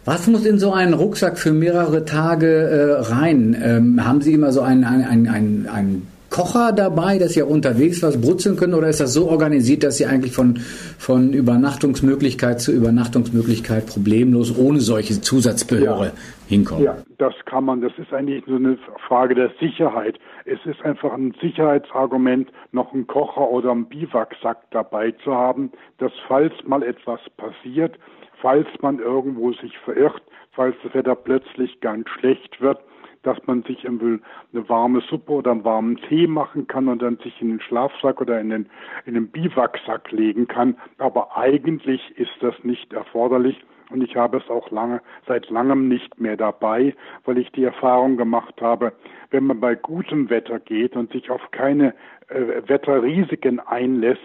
Was 0.05 0.27
muss 0.27 0.45
in 0.45 0.59
so 0.59 0.73
einen 0.73 0.93
Rucksack 0.93 1.39
für 1.39 1.53
mehrere 1.53 2.05
Tage 2.05 2.47
äh, 2.49 3.13
rein? 3.15 3.57
Ähm, 3.63 4.05
haben 4.05 4.21
Sie 4.23 4.33
immer 4.35 4.51
so 4.51 4.61
einen, 4.61 4.85
einen, 4.85 5.29
einen, 5.29 5.69
einen 5.69 6.09
Kocher 6.31 6.73
dabei, 6.73 7.19
dass 7.19 7.35
Sie 7.35 7.43
auch 7.43 7.49
unterwegs 7.49 8.03
was 8.03 8.21
brutzeln 8.21 8.57
können 8.57 8.75
oder 8.75 8.89
ist 8.89 9.01
das 9.01 9.13
so 9.13 9.29
organisiert, 9.29 9.83
dass 9.83 9.97
Sie 9.97 10.07
eigentlich 10.07 10.33
von, 10.33 10.59
von 10.99 11.33
Übernachtungsmöglichkeit 11.33 12.61
zu 12.61 12.73
Übernachtungsmöglichkeit 12.73 13.87
problemlos 13.87 14.57
ohne 14.57 14.81
solche 14.81 15.21
Zusatzbehöre 15.21 16.07
ja. 16.07 16.13
hinkommen? 16.49 16.85
Ja, 16.85 16.97
das 17.19 17.35
kann 17.47 17.65
man. 17.65 17.81
Das 17.81 17.93
ist 17.99 18.13
eigentlich 18.13 18.45
so 18.47 18.55
eine 18.55 18.79
Frage 19.09 19.35
der 19.35 19.51
Sicherheit. 19.61 20.19
Es 20.45 20.59
ist 20.65 20.81
einfach 20.83 21.13
ein 21.13 21.35
Sicherheitsargument, 21.41 22.51
noch 22.73 22.95
einen 22.95 23.07
Kocher 23.07 23.51
oder 23.51 23.73
einen 23.73 23.87
Biwaksack 23.87 24.59
dabei 24.71 25.11
zu 25.25 25.35
haben, 25.35 25.73
dass 25.99 26.13
falls 26.29 26.53
mal 26.65 26.83
etwas 26.83 27.21
passiert, 27.37 27.99
falls 28.41 28.69
man 28.81 29.01
irgendwo 29.01 29.53
sich 29.53 29.77
verirrt, 29.85 30.23
falls 30.53 30.77
das 30.85 30.95
Wetter 30.95 31.15
plötzlich 31.15 31.81
ganz 31.81 32.09
schlecht 32.09 32.61
wird, 32.61 32.79
dass 33.23 33.39
man 33.47 33.63
sich 33.65 33.87
eine 33.87 34.21
warme 34.53 35.01
Suppe 35.03 35.33
oder 35.33 35.51
einen 35.51 35.65
warmen 35.65 35.97
Tee 36.09 36.27
machen 36.27 36.67
kann 36.67 36.89
und 36.89 37.03
dann 37.03 37.19
sich 37.19 37.41
in 37.41 37.51
den 37.51 37.61
Schlafsack 37.61 38.21
oder 38.21 38.41
in 38.41 38.51
den, 38.51 38.71
in 39.05 39.15
den 39.15 39.29
Biwaksack 39.29 40.11
legen 40.11 40.49
kann. 40.49 40.77
Aber 40.99 41.37
eigentlich 41.37 42.01
ist 42.17 42.33
das 42.41 42.55
nicht 42.63 42.93
erforderlich. 42.93 43.57
Und 43.91 44.03
ich 44.03 44.17
habe 44.17 44.39
es 44.39 44.49
auch 44.49 44.71
lange, 44.71 45.03
seit 45.27 45.51
langem 45.51 45.89
nicht 45.89 46.21
mehr 46.21 46.37
dabei, 46.37 46.95
weil 47.25 47.39
ich 47.39 47.51
die 47.53 47.65
Erfahrung 47.65 48.17
gemacht 48.17 48.55
habe, 48.61 48.93
wenn 49.31 49.45
man 49.45 49.61
bei 49.61 49.75
gutem 49.75 50.31
Wetter 50.31 50.61
geht 50.61 50.97
und 50.97 51.11
sich 51.13 51.29
auf 51.29 51.43
keine 51.51 51.95
äh, 52.29 52.69
Wetterrisiken 52.69 53.59
einlässt, 53.59 54.21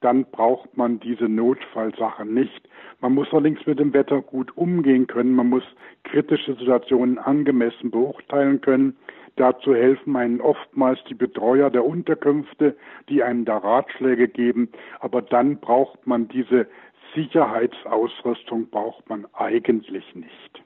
dann 0.00 0.24
braucht 0.26 0.76
man 0.76 1.00
diese 1.00 1.28
Notfallsachen 1.28 2.32
nicht. 2.32 2.68
Man 3.00 3.14
muss 3.14 3.28
allerdings 3.32 3.66
mit 3.66 3.78
dem 3.78 3.92
Wetter 3.92 4.22
gut 4.22 4.56
umgehen 4.56 5.06
können. 5.06 5.34
Man 5.34 5.48
muss 5.48 5.64
kritische 6.04 6.54
Situationen 6.54 7.18
angemessen 7.18 7.90
beurteilen 7.90 8.60
können. 8.60 8.96
Dazu 9.36 9.74
helfen 9.74 10.16
einen 10.16 10.40
oftmals 10.40 10.98
die 11.08 11.14
Betreuer 11.14 11.70
der 11.70 11.84
Unterkünfte, 11.84 12.76
die 13.08 13.22
einem 13.22 13.44
da 13.44 13.58
Ratschläge 13.58 14.28
geben. 14.28 14.68
Aber 15.00 15.22
dann 15.22 15.58
braucht 15.58 16.06
man 16.06 16.28
diese 16.28 16.66
Sicherheitsausrüstung 17.14 18.68
braucht 18.68 19.08
man 19.08 19.26
eigentlich 19.34 20.14
nicht. 20.14 20.62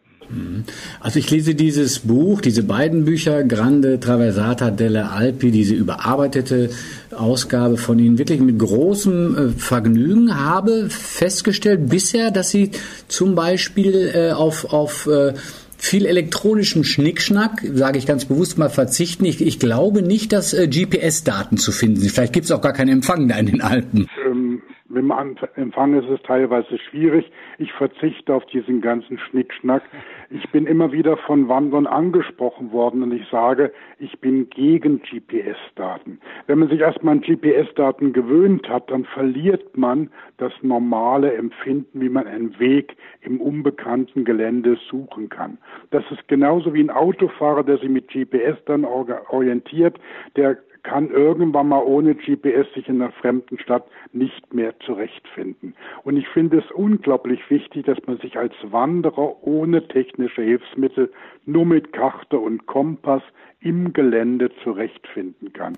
Also 1.01 1.19
ich 1.19 1.31
lese 1.31 1.55
dieses 1.55 2.01
Buch, 2.01 2.41
diese 2.41 2.63
beiden 2.63 3.05
Bücher, 3.05 3.45
Grande 3.45 4.01
Traversata 4.01 4.71
delle 4.71 5.11
Alpi, 5.11 5.51
diese 5.51 5.75
überarbeitete 5.75 6.71
Ausgabe 7.11 7.77
von 7.77 7.99
Ihnen, 7.99 8.19
wirklich 8.19 8.41
mit 8.41 8.59
großem 8.59 9.37
äh, 9.37 9.49
Vergnügen, 9.59 10.39
habe 10.39 10.89
festgestellt 10.89 11.89
bisher, 11.89 12.31
dass 12.31 12.51
Sie 12.51 12.71
zum 13.09 13.35
Beispiel 13.35 14.11
äh, 14.15 14.33
auf, 14.33 14.73
auf 14.73 15.07
äh, 15.07 15.35
viel 15.77 16.07
elektronischen 16.07 16.85
Schnickschnack, 16.85 17.63
sage 17.75 17.99
ich 17.99 18.07
ganz 18.07 18.25
bewusst 18.25 18.57
mal, 18.57 18.71
verzichten. 18.71 19.25
Ich, 19.25 19.41
ich 19.41 19.59
glaube 19.59 20.01
nicht, 20.01 20.33
dass 20.33 20.53
GPS-Daten 20.53 21.59
zu 21.59 21.73
finden 21.73 22.01
sind. 22.01 22.11
Vielleicht 22.11 22.33
gibt 22.33 22.47
es 22.47 22.53
auch 22.53 22.61
gar 22.61 22.73
keinen 22.73 22.91
Empfang 22.91 23.29
da 23.29 23.37
in 23.37 23.47
den 23.47 23.61
Alpen. 23.61 24.09
Ähm 24.25 24.63
mit 24.93 25.05
dem 25.05 25.37
Empfang 25.57 25.95
ist 25.95 26.09
es 26.09 26.21
teilweise 26.23 26.79
schwierig. 26.79 27.31
Ich 27.57 27.73
verzichte 27.73 28.35
auf 28.35 28.45
diesen 28.47 28.83
ganzen 28.83 29.19
Schnickschnack. 29.19 29.83
Ich 30.29 30.51
bin 30.51 30.67
immer 30.67 30.93
wieder 30.93 31.17
von 31.17 31.49
Wandern 31.49 31.87
angesprochen 31.87 32.73
worden 32.73 33.03
und 33.03 33.13
ich 33.13 33.27
sage, 33.31 33.73
ich 33.99 34.19
bin 34.21 34.51
gegen 34.51 35.01
GPS-Daten. 35.01 36.21
Wenn 36.47 36.59
man 36.59 36.69
sich 36.69 36.81
erstmal 36.81 37.15
an 37.15 37.23
GPS-Daten 37.23 38.13
gewöhnt 38.13 38.69
hat, 38.69 38.91
dann 38.91 39.07
verliert 39.07 39.77
man 39.79 40.11
das 40.37 40.53
normale 40.61 41.33
Empfinden, 41.35 42.01
wie 42.01 42.11
man 42.11 42.27
einen 42.27 42.59
Weg 42.59 42.95
im 43.23 43.41
unbekannten 43.41 44.27
Gelände 44.27 44.77
suchen 44.91 45.31
kann. 45.31 45.57
Das 45.91 46.05
ist 46.11 46.29
genauso 46.29 46.75
wie 46.75 46.83
ein 46.83 46.91
Autofahrer, 46.91 47.65
der 47.65 47.79
sich 47.79 47.89
mit 47.89 48.09
GPS 48.09 48.59
dann 48.67 48.85
orientiert, 48.85 49.99
der 50.37 50.59
kann 50.83 51.11
irgendwann 51.11 51.69
mal 51.69 51.83
ohne 51.83 52.15
GPS 52.15 52.67
sich 52.75 52.89
in 52.89 53.01
einer 53.01 53.13
fremden 53.13 53.59
Stadt 53.59 53.85
nicht 54.13 54.53
mehr 54.53 54.79
zurechtfinden. 54.81 55.75
Und 56.03 56.17
ich 56.17 56.29
finde 56.29 56.59
es 56.59 56.71
unglaublich 56.73 57.41
wichtig, 57.51 57.87
dass 57.87 57.99
man 58.07 58.19
sich 58.19 58.37
als 58.37 58.55
Wanderer 58.65 59.47
ohne 59.47 59.87
technische 59.89 60.43
Hilfsmittel 60.43 61.13
nur 61.47 61.67
mit 61.67 61.93
Karte 61.93 62.39
und 62.39 62.67
Kompass 62.67 63.23
im 63.63 63.93
Gelände 63.93 64.51
zurechtfinden 64.63 65.53
kann. 65.53 65.77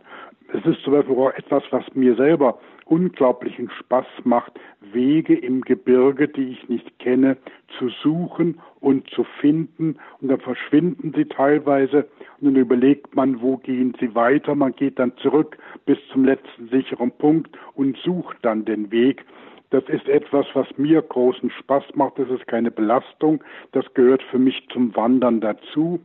Es 0.52 0.64
ist 0.66 0.82
zum 0.82 0.92
Beispiel 0.92 1.16
auch 1.16 1.34
etwas, 1.34 1.62
was 1.70 1.84
mir 1.94 2.14
selber 2.14 2.58
unglaublichen 2.86 3.70
Spaß 3.70 4.06
macht, 4.24 4.52
Wege 4.92 5.34
im 5.34 5.62
Gebirge, 5.62 6.28
die 6.28 6.50
ich 6.50 6.68
nicht 6.68 6.98
kenne, 6.98 7.36
zu 7.78 7.88
suchen 7.88 8.60
und 8.80 9.08
zu 9.10 9.24
finden. 9.40 9.96
Und 10.20 10.28
dann 10.28 10.40
verschwinden 10.40 11.12
sie 11.16 11.24
teilweise 11.24 12.06
und 12.40 12.48
dann 12.48 12.56
überlegt 12.56 13.14
man, 13.16 13.40
wo 13.40 13.56
gehen 13.56 13.96
sie 13.98 14.14
weiter. 14.14 14.54
Man 14.54 14.74
geht 14.74 14.98
dann 14.98 15.16
zurück 15.16 15.56
bis 15.86 15.98
zum 16.12 16.24
letzten 16.24 16.68
sicheren 16.68 17.10
Punkt 17.10 17.56
und 17.74 17.96
sucht 17.98 18.36
dann 18.42 18.64
den 18.64 18.90
Weg. 18.90 19.24
Das 19.70 19.82
ist 19.88 20.06
etwas, 20.08 20.46
was 20.54 20.68
mir 20.76 21.02
großen 21.02 21.50
Spaß 21.50 21.84
macht. 21.94 22.18
Das 22.18 22.28
ist 22.28 22.46
keine 22.46 22.70
Belastung. 22.70 23.42
Das 23.72 23.84
gehört 23.94 24.22
für 24.22 24.38
mich 24.38 24.64
zum 24.72 24.94
Wandern 24.94 25.40
dazu. 25.40 26.00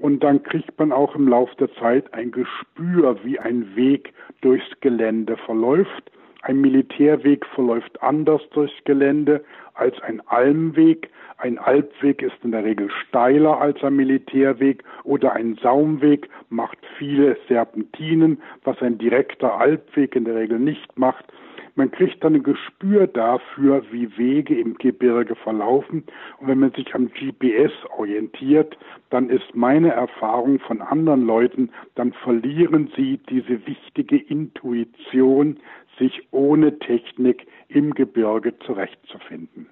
Und 0.00 0.24
dann 0.24 0.42
kriegt 0.42 0.78
man 0.78 0.92
auch 0.92 1.14
im 1.14 1.28
Laufe 1.28 1.54
der 1.56 1.72
Zeit 1.74 2.12
ein 2.14 2.32
Gespür, 2.32 3.18
wie 3.22 3.38
ein 3.38 3.76
Weg 3.76 4.14
durchs 4.40 4.68
Gelände 4.80 5.36
verläuft. 5.36 6.10
Ein 6.42 6.62
Militärweg 6.62 7.44
verläuft 7.54 8.02
anders 8.02 8.40
durchs 8.54 8.72
Gelände 8.84 9.44
als 9.74 10.00
ein 10.00 10.22
Almweg. 10.26 11.10
Ein 11.36 11.58
Alpweg 11.58 12.22
ist 12.22 12.36
in 12.42 12.52
der 12.52 12.64
Regel 12.64 12.90
steiler 12.90 13.60
als 13.60 13.82
ein 13.84 13.96
Militärweg 13.96 14.82
oder 15.04 15.34
ein 15.34 15.58
Saumweg 15.62 16.30
macht 16.48 16.78
viele 16.96 17.36
Serpentinen, 17.46 18.40
was 18.64 18.80
ein 18.80 18.96
direkter 18.96 19.58
Alpweg 19.58 20.16
in 20.16 20.24
der 20.24 20.36
Regel 20.36 20.58
nicht 20.58 20.98
macht. 20.98 21.26
Man 21.74 21.90
kriegt 21.90 22.22
dann 22.22 22.34
ein 22.34 22.42
Gespür 22.42 23.06
dafür, 23.06 23.82
wie 23.90 24.16
Wege 24.16 24.58
im 24.58 24.74
Gebirge 24.74 25.34
verlaufen. 25.36 26.04
Und 26.38 26.48
wenn 26.48 26.58
man 26.58 26.72
sich 26.72 26.94
am 26.94 27.08
GPS 27.08 27.72
orientiert, 27.96 28.76
dann 29.10 29.30
ist 29.30 29.54
meine 29.54 29.90
Erfahrung 29.90 30.58
von 30.60 30.82
anderen 30.82 31.26
Leuten, 31.26 31.70
dann 31.94 32.12
verlieren 32.12 32.90
sie 32.96 33.18
diese 33.28 33.66
wichtige 33.66 34.16
Intuition, 34.16 35.58
sich 35.98 36.22
ohne 36.30 36.78
Technik 36.78 37.46
im 37.68 37.94
Gebirge 37.94 38.58
zurechtzufinden. 38.66 39.66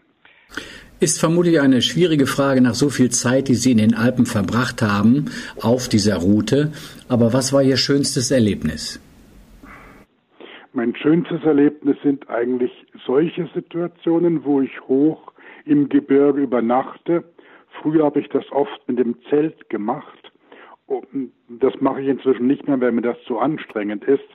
Ist 1.00 1.20
vermutlich 1.20 1.60
eine 1.60 1.80
schwierige 1.80 2.26
Frage 2.26 2.60
nach 2.60 2.74
so 2.74 2.90
viel 2.90 3.10
Zeit, 3.10 3.48
die 3.48 3.54
Sie 3.54 3.70
in 3.70 3.78
den 3.78 3.94
Alpen 3.94 4.26
verbracht 4.26 4.82
haben 4.82 5.26
auf 5.60 5.88
dieser 5.88 6.16
Route. 6.16 6.72
Aber 7.08 7.32
was 7.32 7.52
war 7.52 7.62
Ihr 7.62 7.76
schönstes 7.76 8.30
Erlebnis? 8.30 9.00
Mein 10.74 10.94
schönstes 10.94 11.42
Erlebnis 11.44 11.96
sind 12.02 12.28
eigentlich 12.28 12.86
solche 13.06 13.48
Situationen, 13.54 14.44
wo 14.44 14.60
ich 14.60 14.80
hoch 14.82 15.32
im 15.64 15.88
Gebirge 15.88 16.42
übernachte. 16.42 17.24
Früher 17.80 18.04
habe 18.04 18.20
ich 18.20 18.28
das 18.28 18.44
oft 18.52 18.86
mit 18.86 18.98
dem 18.98 19.16
Zelt 19.30 19.70
gemacht. 19.70 20.30
Das 21.48 21.72
mache 21.80 22.02
ich 22.02 22.08
inzwischen 22.08 22.46
nicht 22.46 22.68
mehr, 22.68 22.80
weil 22.80 22.92
mir 22.92 23.02
das 23.02 23.16
zu 23.24 23.38
anstrengend 23.38 24.04
ist. 24.04 24.28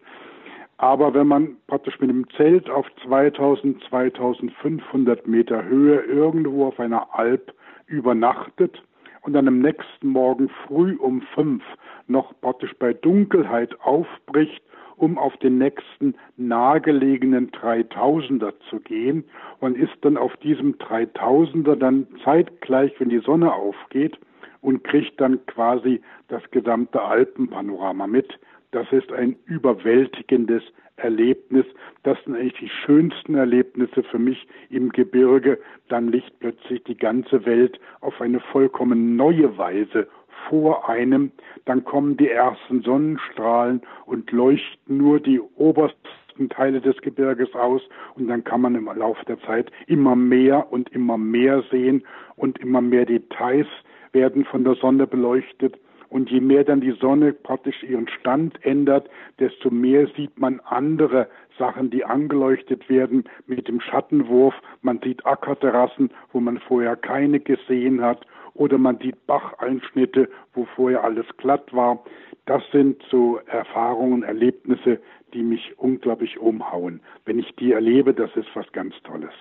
Aber 0.77 1.13
wenn 1.13 1.27
man 1.27 1.57
praktisch 1.67 1.99
mit 1.99 2.09
dem 2.09 2.27
Zelt 2.31 2.67
auf 2.67 2.87
2000, 3.05 3.83
2500 3.89 5.27
Meter 5.27 5.63
Höhe 5.63 5.99
irgendwo 6.01 6.65
auf 6.65 6.79
einer 6.79 7.07
Alp 7.15 7.53
übernachtet 7.85 8.81
und 9.21 9.33
dann 9.33 9.47
am 9.47 9.59
nächsten 9.59 10.07
Morgen 10.07 10.49
früh 10.65 10.95
um 10.95 11.21
fünf 11.35 11.63
noch 12.07 12.33
praktisch 12.41 12.73
bei 12.79 12.93
Dunkelheit 12.93 13.79
aufbricht 13.81 14.63
um 15.03 15.17
auf 15.17 15.35
den 15.37 15.57
nächsten 15.57 16.15
nahegelegenen 16.37 17.51
3000er 17.51 18.53
zu 18.69 18.79
gehen 18.79 19.25
und 19.59 19.77
ist 19.77 19.93
dann 19.99 20.15
auf 20.15 20.35
diesem 20.37 20.75
3000er 20.77 21.75
dann 21.75 22.07
zeitgleich, 22.23 22.93
wenn 22.99 23.09
die 23.09 23.19
Sonne 23.19 23.53
aufgeht 23.53 24.17
und 24.61 24.85
kriegt 24.85 25.19
dann 25.19 25.45
quasi 25.45 25.99
das 26.29 26.41
gesamte 26.51 27.01
Alpenpanorama 27.01 28.07
mit. 28.07 28.39
Das 28.71 28.89
ist 28.93 29.11
ein 29.11 29.35
überwältigendes 29.43 30.63
Erlebnis. 30.95 31.65
Das 32.03 32.17
sind 32.23 32.35
eigentlich 32.35 32.59
die 32.59 32.71
schönsten 32.85 33.35
Erlebnisse 33.35 34.03
für 34.03 34.19
mich 34.19 34.47
im 34.69 34.89
Gebirge. 34.89 35.59
Dann 35.89 36.13
liegt 36.13 36.39
plötzlich 36.39 36.81
die 36.85 36.97
ganze 36.97 37.45
Welt 37.45 37.77
auf 37.99 38.21
eine 38.21 38.39
vollkommen 38.39 39.17
neue 39.17 39.57
Weise 39.57 40.07
vor 40.49 40.89
einem, 40.89 41.31
dann 41.65 41.83
kommen 41.83 42.17
die 42.17 42.29
ersten 42.29 42.81
Sonnenstrahlen 42.81 43.81
und 44.05 44.31
leuchten 44.31 44.97
nur 44.97 45.19
die 45.19 45.39
obersten 45.39 46.49
Teile 46.49 46.81
des 46.81 46.97
Gebirges 47.01 47.53
aus 47.53 47.81
und 48.15 48.27
dann 48.27 48.43
kann 48.43 48.61
man 48.61 48.75
im 48.75 48.85
Laufe 48.85 49.23
der 49.25 49.39
Zeit 49.41 49.71
immer 49.87 50.15
mehr 50.15 50.71
und 50.71 50.89
immer 50.89 51.17
mehr 51.17 51.63
sehen 51.71 52.03
und 52.35 52.59
immer 52.59 52.81
mehr 52.81 53.05
Details 53.05 53.67
werden 54.11 54.45
von 54.45 54.63
der 54.63 54.75
Sonne 54.75 55.07
beleuchtet. 55.07 55.79
Und 56.09 56.29
je 56.29 56.41
mehr 56.41 56.63
dann 56.63 56.79
die 56.79 56.91
Sonne 56.91 57.33
praktisch 57.33 57.81
ihren 57.81 58.07
Stand 58.07 58.63
ändert, 58.63 59.09
desto 59.39 59.71
mehr 59.71 60.05
sieht 60.15 60.37
man 60.37 60.59
andere 60.59 61.27
Sachen, 61.57 61.89
die 61.89 62.05
angeleuchtet 62.05 62.87
werden 62.87 63.23
mit 63.47 63.67
dem 63.67 63.81
Schattenwurf. 63.81 64.53
Man 64.83 64.99
sieht 65.03 65.25
Ackerterrassen, 65.25 66.11
wo 66.31 66.39
man 66.39 66.59
vorher 66.59 66.95
keine 66.95 67.39
gesehen 67.39 68.01
hat 68.01 68.27
oder 68.53 68.77
man 68.77 68.97
sieht 68.99 69.25
Bacheinschnitte, 69.25 70.29
wo 70.53 70.65
vorher 70.75 71.03
alles 71.03 71.25
glatt 71.37 71.73
war. 71.73 72.03
Das 72.45 72.61
sind 72.71 73.01
so 73.09 73.39
Erfahrungen, 73.47 74.23
Erlebnisse, 74.23 74.99
die 75.33 75.43
mich 75.43 75.77
unglaublich 75.77 76.37
umhauen. 76.39 77.01
Wenn 77.25 77.39
ich 77.39 77.55
die 77.55 77.71
erlebe, 77.71 78.13
das 78.13 78.35
ist 78.35 78.49
was 78.53 78.71
ganz 78.71 78.93
Tolles. 79.03 79.33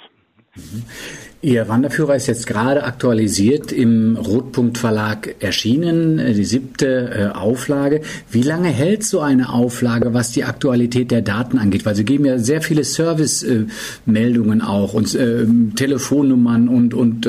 Ihr 1.40 1.66
Wanderführer 1.66 2.14
ist 2.14 2.26
jetzt 2.26 2.46
gerade 2.46 2.84
aktualisiert 2.84 3.72
im 3.72 4.16
Rotpunkt 4.16 4.76
Verlag 4.76 5.42
erschienen, 5.42 6.18
äh, 6.18 6.34
die 6.34 6.44
siebte 6.44 7.32
äh, 7.32 7.36
Auflage. 7.36 8.02
Wie 8.30 8.42
lange 8.42 8.68
hält 8.68 9.02
so 9.02 9.20
eine 9.20 9.48
Auflage, 9.48 10.12
was 10.12 10.30
die 10.30 10.44
Aktualität 10.44 11.10
der 11.10 11.22
Daten 11.22 11.56
angeht? 11.56 11.86
Weil 11.86 11.94
Sie 11.94 12.04
geben 12.04 12.26
ja 12.26 12.36
sehr 12.36 12.60
viele 12.60 12.84
Service-Meldungen 12.84 14.60
auch 14.60 14.92
und 14.92 15.14
äh, 15.14 15.46
Telefonnummern 15.74 16.68
und, 16.68 16.92
und 16.92 17.28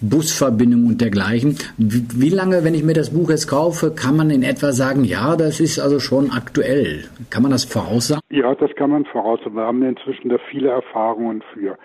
Busverbindungen 0.00 0.86
und 0.86 1.00
dergleichen. 1.00 1.58
Wie 1.76 2.30
lange, 2.30 2.64
wenn 2.64 2.74
ich 2.74 2.84
mir 2.84 2.94
das 2.94 3.10
Buch 3.10 3.28
jetzt 3.28 3.48
kaufe, 3.48 3.90
kann 3.94 4.16
man 4.16 4.30
in 4.30 4.42
etwa 4.42 4.72
sagen, 4.72 5.04
ja, 5.04 5.36
das 5.36 5.60
ist 5.60 5.78
also 5.78 6.00
schon 6.00 6.30
aktuell? 6.30 7.04
Kann 7.28 7.42
man 7.42 7.50
das 7.50 7.64
voraussagen? 7.64 8.22
Ja, 8.30 8.54
das 8.54 8.70
kann 8.76 8.90
man 8.90 9.04
voraussagen. 9.04 9.54
Wir 9.54 9.64
haben 9.64 9.82
inzwischen 9.82 10.30
da 10.30 10.36
viele 10.50 10.70
Erfahrungen 10.70 11.42
für. 11.52 11.76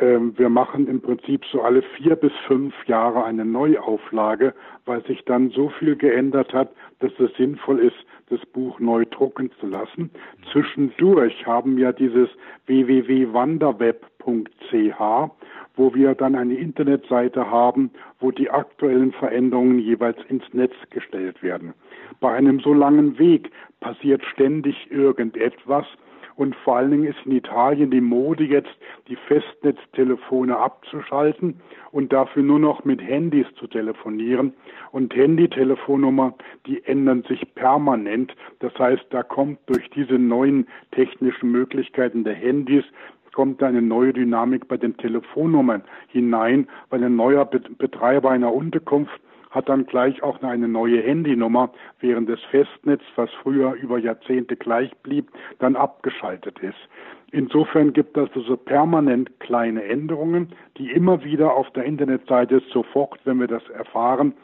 Ähm, 0.00 0.36
wir 0.36 0.48
machen 0.48 0.88
im 0.88 1.00
Prinzip 1.00 1.44
so 1.46 1.62
alle 1.62 1.82
vier 1.96 2.16
bis 2.16 2.32
fünf 2.46 2.74
Jahre 2.86 3.24
eine 3.24 3.44
Neuauflage, 3.44 4.54
weil 4.84 5.04
sich 5.04 5.24
dann 5.24 5.50
so 5.50 5.68
viel 5.68 5.96
geändert 5.96 6.52
hat, 6.52 6.72
dass 7.00 7.12
es 7.18 7.34
sinnvoll 7.36 7.80
ist, 7.80 7.96
das 8.30 8.40
Buch 8.46 8.80
neu 8.80 9.04
drucken 9.04 9.50
zu 9.60 9.66
lassen. 9.66 10.10
Zwischendurch 10.50 11.46
haben 11.46 11.76
wir 11.76 11.92
dieses 11.92 12.28
www.wanderweb.ch, 12.66 15.30
wo 15.76 15.94
wir 15.94 16.14
dann 16.14 16.34
eine 16.34 16.54
Internetseite 16.54 17.50
haben, 17.50 17.90
wo 18.20 18.30
die 18.30 18.50
aktuellen 18.50 19.12
Veränderungen 19.12 19.78
jeweils 19.78 20.18
ins 20.28 20.44
Netz 20.52 20.74
gestellt 20.90 21.42
werden. 21.42 21.74
Bei 22.20 22.32
einem 22.32 22.60
so 22.60 22.72
langen 22.72 23.18
Weg 23.18 23.50
passiert 23.80 24.24
ständig 24.24 24.90
irgendetwas 24.90 25.86
und 26.36 26.54
vor 26.56 26.76
allen 26.76 26.90
Dingen 26.90 27.04
ist 27.04 27.18
in 27.24 27.32
Italien 27.32 27.90
die 27.90 28.00
Mode 28.00 28.44
jetzt, 28.44 28.74
die 29.08 29.16
Festnetztelefone 29.16 30.56
abzuschalten 30.56 31.60
und 31.90 32.12
dafür 32.12 32.42
nur 32.42 32.58
noch 32.58 32.84
mit 32.84 33.02
Handys 33.02 33.46
zu 33.58 33.66
telefonieren. 33.66 34.54
Und 34.90 35.14
Handytelefonnummer, 35.14 36.34
die 36.66 36.84
ändern 36.84 37.22
sich 37.28 37.54
permanent. 37.54 38.34
Das 38.60 38.76
heißt, 38.78 39.04
da 39.10 39.22
kommt 39.22 39.58
durch 39.66 39.88
diese 39.90 40.14
neuen 40.14 40.66
technischen 40.92 41.50
Möglichkeiten 41.50 42.24
der 42.24 42.34
Handys 42.34 42.84
kommt 43.32 43.62
eine 43.62 43.80
neue 43.80 44.12
Dynamik 44.12 44.68
bei 44.68 44.76
den 44.76 44.96
Telefonnummern 44.98 45.82
hinein, 46.08 46.68
weil 46.90 47.02
ein 47.02 47.16
neuer 47.16 47.46
Betreiber 47.46 48.30
einer 48.30 48.52
Unterkunft 48.52 49.18
hat 49.52 49.68
dann 49.68 49.86
gleich 49.86 50.22
auch 50.22 50.42
eine 50.42 50.66
neue 50.66 51.00
Handynummer, 51.00 51.70
während 52.00 52.28
das 52.28 52.40
Festnetz, 52.50 53.02
was 53.14 53.30
früher 53.42 53.74
über 53.74 53.98
Jahrzehnte 53.98 54.56
gleich 54.56 54.90
blieb, 55.02 55.30
dann 55.60 55.76
abgeschaltet 55.76 56.58
ist. 56.58 56.88
Insofern 57.30 57.92
gibt 57.92 58.16
es 58.16 58.28
also 58.34 58.56
permanent 58.56 59.40
kleine 59.40 59.84
Änderungen, 59.84 60.48
die 60.76 60.90
immer 60.90 61.22
wieder 61.24 61.54
auf 61.54 61.70
der 61.70 61.84
Internetseite 61.84 62.60
sofort, 62.72 63.20
wenn 63.24 63.40
wir 63.40 63.46
das 63.46 63.66
erfahren, 63.70 64.34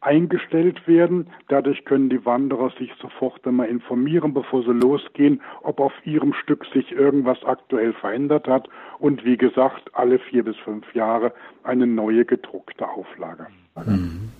eingestellt 0.00 0.86
werden. 0.86 1.30
Dadurch 1.48 1.84
können 1.84 2.08
die 2.08 2.24
Wanderer 2.24 2.70
sich 2.78 2.92
sofort 3.00 3.44
einmal 3.46 3.68
informieren, 3.68 4.34
bevor 4.34 4.62
sie 4.62 4.72
losgehen, 4.72 5.40
ob 5.62 5.80
auf 5.80 5.92
ihrem 6.04 6.32
Stück 6.32 6.64
sich 6.72 6.92
irgendwas 6.92 7.42
aktuell 7.44 7.92
verändert 7.92 8.46
hat. 8.46 8.68
Und 8.98 9.24
wie 9.24 9.36
gesagt, 9.36 9.90
alle 9.94 10.18
vier 10.18 10.44
bis 10.44 10.56
fünf 10.58 10.94
Jahre 10.94 11.32
eine 11.64 11.86
neue 11.86 12.24
gedruckte 12.24 12.88
Auflage. 12.88 13.48
Mhm. 13.84 14.30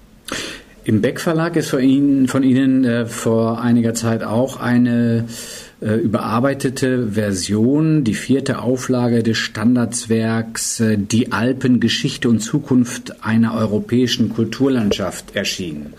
Im 0.88 1.02
Beck 1.02 1.20
Verlag 1.20 1.56
ist 1.56 1.68
von 1.68 1.82
Ihnen, 1.82 2.28
von 2.28 2.42
Ihnen 2.42 2.82
äh, 2.86 3.04
vor 3.04 3.60
einiger 3.60 3.92
Zeit 3.92 4.24
auch 4.24 4.58
eine 4.58 5.26
äh, 5.82 5.96
überarbeitete 5.96 7.08
Version, 7.08 8.04
die 8.04 8.14
vierte 8.14 8.62
Auflage 8.62 9.22
des 9.22 9.36
Standardswerks 9.36 10.80
äh, 10.80 10.96
Die 10.96 11.30
Alpen 11.30 11.80
Geschichte 11.80 12.30
und 12.30 12.40
Zukunft 12.40 13.22
einer 13.22 13.52
europäischen 13.52 14.30
Kulturlandschaft 14.30 15.36
erschienen. 15.36 15.92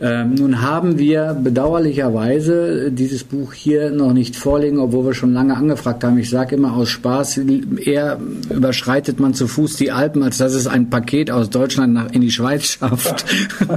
Ähm, 0.00 0.34
nun 0.34 0.62
haben 0.62 0.98
wir 0.98 1.36
bedauerlicherweise 1.42 2.90
dieses 2.90 3.24
Buch 3.24 3.52
hier 3.52 3.90
noch 3.90 4.12
nicht 4.12 4.36
vorliegen, 4.36 4.78
obwohl 4.78 5.06
wir 5.06 5.14
schon 5.14 5.32
lange 5.32 5.56
angefragt 5.56 6.04
haben. 6.04 6.18
Ich 6.18 6.30
sage 6.30 6.56
immer 6.56 6.74
aus 6.76 6.88
Spaß, 6.88 7.38
eher 7.38 8.18
überschreitet 8.50 9.20
man 9.20 9.34
zu 9.34 9.46
Fuß 9.46 9.76
die 9.76 9.90
Alpen, 9.90 10.22
als 10.22 10.38
dass 10.38 10.54
es 10.54 10.66
ein 10.66 10.90
Paket 10.90 11.30
aus 11.30 11.50
Deutschland 11.50 11.94
nach, 11.94 12.12
in 12.12 12.20
die 12.20 12.30
Schweiz 12.30 12.64
schafft. 12.64 13.24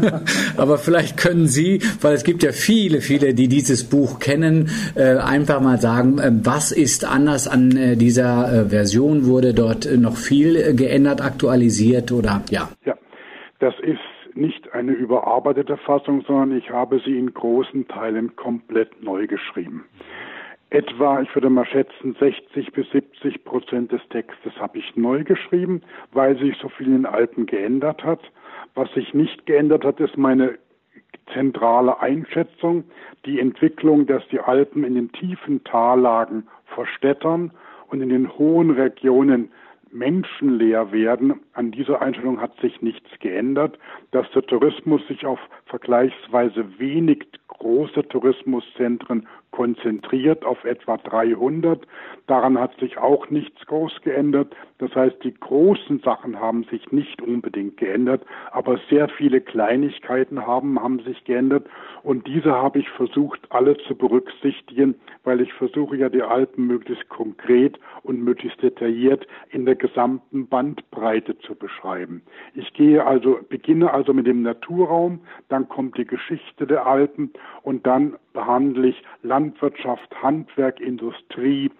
Aber 0.57 0.77
vielleicht 0.77 1.17
können 1.17 1.47
Sie, 1.47 1.81
weil 2.01 2.15
es 2.15 2.23
gibt 2.23 2.43
ja 2.43 2.51
viele, 2.51 3.01
viele, 3.01 3.33
die 3.33 3.47
dieses 3.47 3.83
Buch 3.83 4.19
kennen, 4.19 4.69
äh, 4.95 5.17
einfach 5.17 5.61
mal 5.61 5.79
sagen, 5.79 6.19
äh, 6.19 6.31
was 6.43 6.71
ist 6.71 7.05
anders 7.05 7.47
an 7.47 7.75
äh, 7.75 7.95
dieser 7.95 8.51
äh, 8.51 8.69
Version? 8.69 9.25
Wurde 9.25 9.53
dort 9.53 9.85
äh, 9.85 9.97
noch 9.97 10.17
viel 10.17 10.55
äh, 10.55 10.73
geändert, 10.73 11.21
aktualisiert 11.21 12.11
oder 12.11 12.41
ja? 12.49 12.69
Ja, 12.85 12.95
das 13.59 13.73
ist 13.83 13.99
nicht 14.37 14.73
eine 14.73 14.93
überarbeitete 14.93 15.77
Fassung, 15.77 16.21
sondern 16.21 16.57
ich 16.57 16.69
habe 16.69 16.99
sie 16.99 17.17
in 17.17 17.33
großen 17.33 17.87
Teilen 17.87 18.35
komplett 18.35 19.03
neu 19.03 19.27
geschrieben. 19.27 19.85
Etwa, 20.69 21.21
ich 21.21 21.33
würde 21.33 21.49
mal 21.49 21.65
schätzen, 21.65 22.15
60 22.19 22.73
bis 22.73 22.89
70 22.91 23.45
Prozent 23.45 23.91
des 23.91 24.01
Textes 24.09 24.53
habe 24.59 24.77
ich 24.77 24.95
neu 24.95 25.23
geschrieben, 25.23 25.81
weil 26.11 26.37
sich 26.37 26.57
so 26.57 26.67
viel 26.67 26.87
in 26.87 26.93
den 26.93 27.05
Alpen 27.05 27.45
geändert 27.45 28.03
hat. 28.03 28.19
Was 28.75 28.91
sich 28.93 29.13
nicht 29.13 29.45
geändert 29.45 29.85
hat, 29.85 29.99
ist 30.01 30.17
meine 30.17 30.57
zentrale 31.33 31.99
Einschätzung, 32.01 32.83
die 33.25 33.39
Entwicklung, 33.39 34.05
dass 34.07 34.27
die 34.27 34.39
Alpen 34.39 34.83
in 34.83 34.95
den 34.95 35.11
tiefen 35.13 35.63
Tallagen 35.63 36.47
verstädtern 36.65 37.51
und 37.89 38.01
in 38.01 38.09
den 38.09 38.37
hohen 38.37 38.71
Regionen 38.71 39.51
menschenleer 39.91 40.91
werden. 40.91 41.41
An 41.53 41.71
dieser 41.71 42.01
Einstellung 42.01 42.41
hat 42.41 42.59
sich 42.59 42.81
nichts 42.81 43.09
geändert, 43.19 43.77
dass 44.11 44.29
der 44.31 44.43
Tourismus 44.43 45.05
sich 45.07 45.25
auf 45.25 45.39
vergleichsweise 45.65 46.79
wenig 46.79 47.25
große 47.47 48.07
Tourismuszentren 48.07 49.27
konzentriert 49.51 50.45
auf 50.45 50.63
etwa 50.65 50.97
300. 50.97 51.87
Daran 52.27 52.59
hat 52.59 52.77
sich 52.79 52.97
auch 52.97 53.29
nichts 53.29 53.65
groß 53.65 54.01
geändert. 54.03 54.55
Das 54.79 54.93
heißt, 54.93 55.23
die 55.23 55.33
großen 55.33 55.99
Sachen 56.01 56.39
haben 56.39 56.63
sich 56.65 56.91
nicht 56.91 57.21
unbedingt 57.21 57.77
geändert, 57.77 58.23
aber 58.51 58.79
sehr 58.89 59.09
viele 59.09 59.41
Kleinigkeiten 59.41 60.45
haben, 60.45 60.81
haben 60.81 60.99
sich 60.99 61.23
geändert. 61.23 61.67
Und 62.03 62.27
diese 62.27 62.51
habe 62.51 62.79
ich 62.79 62.89
versucht, 62.89 63.39
alle 63.49 63.77
zu 63.77 63.95
berücksichtigen, 63.95 64.95
weil 65.23 65.41
ich 65.41 65.51
versuche 65.53 65.97
ja 65.97 66.09
die 66.09 66.21
Alpen 66.21 66.67
möglichst 66.67 67.09
konkret 67.09 67.79
und 68.03 68.23
möglichst 68.23 68.61
detailliert 68.61 69.27
in 69.49 69.65
der 69.65 69.75
gesamten 69.75 70.47
Bandbreite 70.47 71.37
zu 71.39 71.55
beschreiben. 71.55 72.21
Ich 72.53 72.73
gehe 72.73 73.05
also, 73.05 73.39
beginne 73.49 73.93
also 73.93 74.13
mit 74.13 74.27
dem 74.27 74.41
Naturraum, 74.43 75.19
dann 75.49 75.67
kommt 75.67 75.97
die 75.97 76.05
Geschichte 76.05 76.67
der 76.67 76.85
Alpen 76.85 77.31
und 77.63 77.85
dann 77.87 78.17
behandle 78.37 78.89
ich 78.89 79.03
Landwirtschaft, 79.23 80.09
Handwerk, 80.21 80.79
Industrie, 80.79 81.71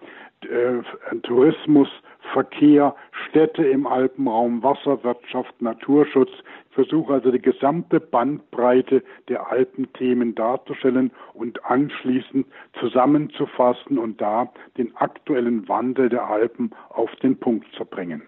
äh, 0.42 0.82
Tourismus, 1.22 1.88
Verkehr, 2.32 2.96
Städte 3.28 3.64
im 3.64 3.86
Alpenraum, 3.86 4.60
Wasserwirtschaft, 4.64 5.62
Naturschutz. 5.62 6.30
Ich 6.68 6.74
versuche 6.74 7.14
also 7.14 7.30
die 7.30 7.40
gesamte 7.40 8.00
Bandbreite 8.00 9.04
der 9.28 9.48
Alpenthemen 9.52 10.34
darzustellen 10.34 11.12
und 11.32 11.64
anschließend 11.64 12.44
zusammenzufassen 12.80 13.96
und 13.96 14.20
da 14.20 14.52
den 14.76 14.96
aktuellen 14.96 15.68
Wandel 15.68 16.08
der 16.08 16.28
Alpen 16.28 16.72
auf 16.88 17.14
den 17.22 17.38
Punkt 17.38 17.72
zu 17.76 17.84
bringen. 17.84 18.22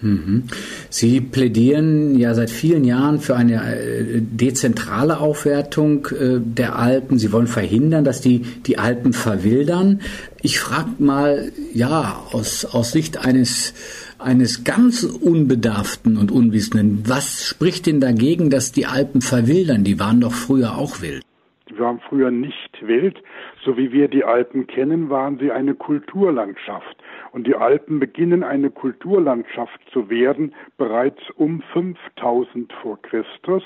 Mhm. 0.00 0.44
Sie 0.90 1.20
plädieren 1.20 2.16
ja 2.16 2.34
seit 2.34 2.50
vielen 2.50 2.84
Jahren 2.84 3.20
für 3.20 3.36
eine 3.36 3.54
äh, 3.54 4.20
dezentrale 4.20 5.18
Aufwertung 5.20 6.06
äh, 6.06 6.40
der 6.40 6.78
Alpen. 6.78 7.18
Sie 7.18 7.32
wollen 7.32 7.46
verhindern, 7.46 8.04
dass 8.04 8.20
die, 8.20 8.40
die 8.40 8.78
Alpen 8.78 9.12
verwildern. 9.12 10.00
Ich 10.42 10.60
frage 10.60 10.90
mal, 10.98 11.52
ja, 11.74 12.22
aus, 12.32 12.64
aus 12.64 12.92
Sicht 12.92 13.24
eines, 13.24 13.74
eines 14.18 14.64
ganz 14.64 15.02
Unbedarften 15.02 16.16
und 16.16 16.30
Unwissenden, 16.30 17.04
was 17.06 17.44
spricht 17.44 17.86
denn 17.86 18.00
dagegen, 18.00 18.50
dass 18.50 18.72
die 18.72 18.86
Alpen 18.86 19.20
verwildern? 19.20 19.84
Die 19.84 19.98
waren 19.98 20.20
doch 20.20 20.32
früher 20.32 20.78
auch 20.78 21.02
wild. 21.02 21.22
Die 21.68 21.78
waren 21.78 22.00
früher 22.08 22.30
nicht 22.30 22.70
wild. 22.82 23.18
So 23.64 23.76
wie 23.76 23.92
wir 23.92 24.08
die 24.08 24.24
Alpen 24.24 24.66
kennen, 24.66 25.10
waren 25.10 25.38
sie 25.38 25.50
eine 25.50 25.74
Kulturlandschaft. 25.74 26.96
Und 27.32 27.46
die 27.46 27.54
Alpen 27.54 28.00
beginnen 28.00 28.42
eine 28.42 28.70
Kulturlandschaft 28.70 29.80
zu 29.92 30.08
werden 30.08 30.54
bereits 30.76 31.20
um 31.36 31.62
5000 31.72 32.72
vor 32.82 33.00
Christus. 33.02 33.62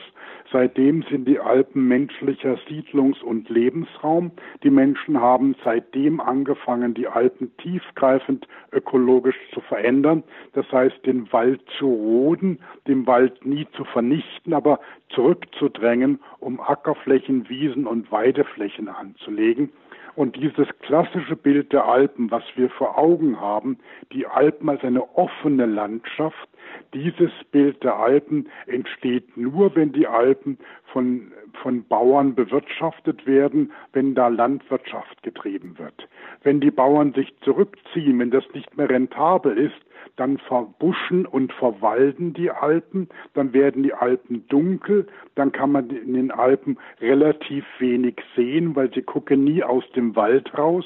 Seitdem 0.51 1.03
sind 1.11 1.27
die 1.27 1.39
Alpen 1.39 1.87
menschlicher 1.89 2.59
Siedlungs- 2.69 3.23
und 3.23 3.49
Lebensraum. 3.49 4.33
Die 4.63 4.71
Menschen 4.71 5.21
haben 5.21 5.55
seitdem 5.65 6.21
angefangen, 6.21 6.95
die 6.95 7.09
Alpen 7.09 7.57
tiefgreifend 7.59 8.47
ökologisch 8.73 9.39
zu 9.53 9.61
verändern. 9.61 10.23
Das 10.53 10.71
heißt, 10.73 11.07
den 11.07 11.33
Wald 11.33 11.61
zu 11.79 11.87
roden, 11.87 12.59
den 12.87 13.07
Wald 13.07 13.45
nie 13.47 13.67
zu 13.77 13.85
vernichten, 13.85 14.53
aber 14.53 14.81
zurückzudrängen, 15.11 16.21
um 16.41 16.61
Ackerflächen, 16.61 17.49
Wiesen 17.49 17.87
und 17.87 18.11
Weideflächen 18.11 18.89
anzulegen. 18.89 19.71
Und 20.15 20.37
dieses 20.37 20.69
klassische 20.81 21.37
Bild 21.37 21.73
der 21.73 21.87
Alpen, 21.87 22.31
was 22.31 22.43
wir 22.55 22.69
vor 22.71 22.99
Augen 22.99 23.41
haben, 23.41 23.79
die 24.13 24.27
Alpen 24.27 24.69
als 24.69 24.83
eine 24.85 25.17
offene 25.17 25.67
Landschaft. 25.67 26.49
Dieses 26.93 27.31
Bild 27.51 27.83
der 27.83 27.97
Alpen 27.97 28.49
entsteht 28.67 29.37
nur, 29.37 29.75
wenn 29.75 29.93
die 29.93 30.07
Alpen 30.07 30.59
von, 30.93 31.33
von 31.63 31.85
Bauern 31.85 32.35
bewirtschaftet 32.35 33.27
werden, 33.27 33.73
wenn 33.93 34.15
da 34.15 34.29
Landwirtschaft 34.29 35.23
getrieben 35.23 35.79
wird. 35.79 36.09
Wenn 36.43 36.61
die 36.61 36.71
Bauern 36.71 37.15
sich 37.15 37.35
zurückziehen, 37.41 38.19
wenn 38.19 38.31
das 38.31 38.45
nicht 38.53 38.77
mehr 38.77 38.91
rentabel 38.91 39.57
ist, 39.57 39.81
dann 40.17 40.39
verbuschen 40.39 41.27
und 41.27 41.53
verwalden 41.53 42.33
die 42.35 42.51
Alpen, 42.51 43.09
dann 43.35 43.53
werden 43.53 43.83
die 43.83 43.95
Alpen 43.95 44.47
dunkel, 44.49 45.07
dann 45.35 45.53
kann 45.53 45.73
man 45.73 45.91
in 45.91 46.15
den 46.15 46.31
Alpen 46.31 46.79
relativ 47.01 47.65
wenig 47.79 48.17
sehen, 48.37 48.77
weil 48.77 48.93
sie 48.93 49.03
gucken 49.03 49.45
nie 49.45 49.63
aus 49.63 49.85
dem 49.95 50.15
Wald 50.17 50.57
raus. 50.57 50.85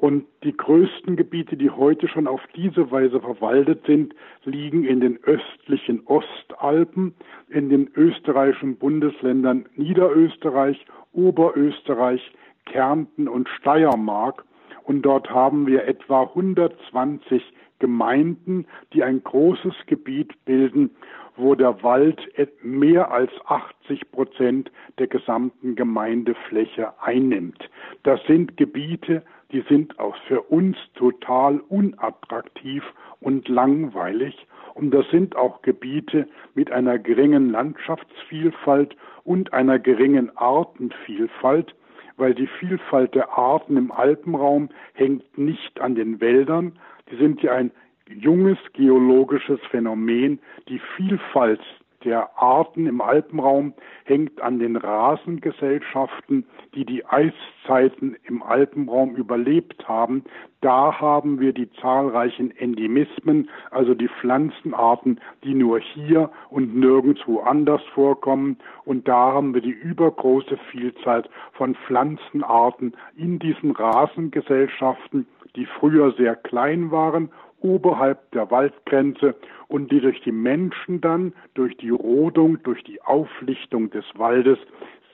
Und 0.00 0.24
die 0.44 0.56
größten 0.56 1.16
Gebiete, 1.16 1.58
die 1.58 1.68
heute 1.68 2.08
schon 2.08 2.26
auf 2.26 2.40
diese 2.56 2.90
Weise 2.90 3.20
verwaldet 3.20 3.84
sind, 3.84 4.14
liegen 4.44 4.84
in 4.84 5.00
den 5.00 5.18
östlichen 5.24 6.06
Ostalpen, 6.06 7.14
in 7.50 7.68
den 7.68 7.90
österreichischen 7.94 8.76
Bundesländern 8.76 9.66
Niederösterreich, 9.76 10.86
Oberösterreich, 11.12 12.32
Kärnten 12.64 13.28
und 13.28 13.46
Steiermark. 13.50 14.44
Und 14.84 15.02
dort 15.02 15.28
haben 15.28 15.66
wir 15.66 15.86
etwa 15.86 16.22
120 16.22 17.42
Gemeinden, 17.80 18.66
die 18.92 19.02
ein 19.02 19.22
großes 19.24 19.74
Gebiet 19.86 20.32
bilden, 20.44 20.90
wo 21.36 21.54
der 21.54 21.82
Wald 21.82 22.20
mehr 22.62 23.10
als 23.10 23.30
80 23.46 24.10
Prozent 24.12 24.70
der 24.98 25.08
gesamten 25.08 25.74
Gemeindefläche 25.74 26.92
einnimmt. 27.00 27.68
Das 28.02 28.20
sind 28.26 28.56
Gebiete, 28.56 29.22
die 29.52 29.62
sind 29.68 29.98
auch 29.98 30.16
für 30.28 30.42
uns 30.42 30.76
total 30.94 31.60
unattraktiv 31.68 32.84
und 33.20 33.48
langweilig. 33.48 34.46
Und 34.74 34.92
das 34.92 35.08
sind 35.10 35.34
auch 35.36 35.62
Gebiete 35.62 36.28
mit 36.54 36.70
einer 36.70 36.98
geringen 36.98 37.50
Landschaftsvielfalt 37.50 38.96
und 39.24 39.52
einer 39.52 39.78
geringen 39.78 40.36
Artenvielfalt, 40.36 41.74
weil 42.16 42.34
die 42.34 42.46
Vielfalt 42.46 43.14
der 43.14 43.30
Arten 43.36 43.76
im 43.76 43.90
Alpenraum 43.90 44.68
hängt 44.92 45.36
nicht 45.36 45.80
an 45.80 45.94
den 45.94 46.20
Wäldern, 46.20 46.78
sind 47.18 47.42
ja 47.42 47.54
ein 47.54 47.70
junges 48.08 48.58
geologisches 48.72 49.60
Phänomen. 49.70 50.38
Die 50.68 50.80
Vielfalt 50.96 51.60
der 52.04 52.30
Arten 52.40 52.86
im 52.86 53.00
Alpenraum 53.00 53.74
hängt 54.04 54.40
an 54.40 54.58
den 54.58 54.76
Rasengesellschaften, 54.76 56.46
die 56.74 56.84
die 56.84 57.04
Eiszeiten 57.04 58.16
im 58.24 58.42
Alpenraum 58.42 59.14
überlebt 59.16 59.86
haben. 59.88 60.24
Da 60.60 61.00
haben 61.00 61.40
wir 61.40 61.52
die 61.52 61.70
zahlreichen 61.80 62.56
Endemismen, 62.56 63.48
also 63.70 63.94
die 63.94 64.08
Pflanzenarten, 64.08 65.20
die 65.44 65.54
nur 65.54 65.78
hier 65.78 66.30
und 66.50 66.74
nirgendwo 66.76 67.40
anders 67.40 67.82
vorkommen. 67.94 68.58
Und 68.84 69.08
da 69.08 69.32
haben 69.32 69.54
wir 69.54 69.60
die 69.60 69.70
übergroße 69.70 70.58
Vielzahl 70.70 71.24
von 71.52 71.74
Pflanzenarten 71.74 72.94
in 73.16 73.38
diesen 73.38 73.72
Rasengesellschaften 73.72 75.26
die 75.56 75.66
früher 75.66 76.12
sehr 76.12 76.36
klein 76.36 76.90
waren, 76.90 77.30
oberhalb 77.60 78.30
der 78.32 78.50
Waldgrenze 78.50 79.34
und 79.68 79.92
die 79.92 80.00
durch 80.00 80.20
die 80.22 80.32
Menschen 80.32 81.00
dann, 81.00 81.32
durch 81.54 81.76
die 81.76 81.90
Rodung, 81.90 82.62
durch 82.62 82.82
die 82.84 83.00
Auflichtung 83.02 83.90
des 83.90 84.04
Waldes 84.16 84.58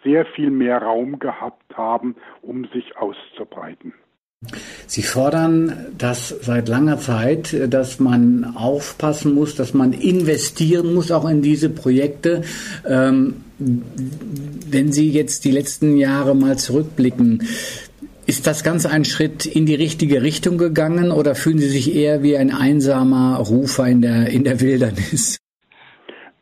sehr 0.05 0.25
viel 0.25 0.51
mehr 0.51 0.83
Raum 0.83 1.19
gehabt 1.19 1.77
haben, 1.77 2.17
um 2.43 2.65
sich 2.67 2.97
auszubreiten. 2.97 3.93
Sie 4.87 5.03
fordern 5.03 5.87
das 5.97 6.29
seit 6.29 6.69
langer 6.69 6.99
Zeit, 6.99 7.57
dass 7.73 7.99
man 7.99 8.55
aufpassen 8.57 9.35
muss, 9.35 9.55
dass 9.57 9.75
man 9.75 9.93
investieren 9.93 10.95
muss, 10.95 11.11
auch 11.11 11.29
in 11.29 11.43
diese 11.43 11.71
Projekte. 11.71 12.43
Ähm, 12.87 13.43
wenn 13.59 14.93
Sie 14.93 15.11
jetzt 15.11 15.45
die 15.45 15.51
letzten 15.51 15.97
Jahre 15.97 16.37
mal 16.37 16.59
zurückblicken, 16.59 17.43
ist 18.27 18.47
das 18.47 18.65
Ganze 18.65 18.91
ein 18.91 19.05
Schritt 19.05 19.47
in 19.47 19.67
die 19.67 19.75
richtige 19.75 20.23
Richtung 20.23 20.59
gegangen 20.59 21.13
oder 21.13 21.35
fühlen 21.35 21.59
Sie 21.59 21.69
sich 21.69 21.95
eher 21.95 22.23
wie 22.23 22.37
ein 22.37 22.51
einsamer 22.51 23.39
Rufer 23.39 23.87
in 23.87 24.03
der, 24.03 24.29
in 24.29 24.45
der 24.45 24.61
Wildernis? 24.61 25.39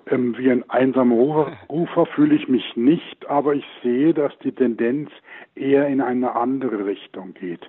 Ähm, 0.06 0.34
wie 0.38 0.50
ein 0.50 0.68
einsamer 0.68 1.14
Rufer, 1.14 1.52
Rufer 1.70 2.06
fühle 2.06 2.34
ich 2.34 2.48
mich 2.48 2.64
nicht, 2.76 3.26
aber 3.28 3.54
ich 3.54 3.64
sehe, 3.82 4.12
dass 4.14 4.32
die 4.42 4.52
Tendenz 4.52 5.10
eher 5.54 5.86
in 5.88 6.00
eine 6.00 6.34
andere 6.34 6.86
Richtung 6.86 7.34
geht. 7.34 7.60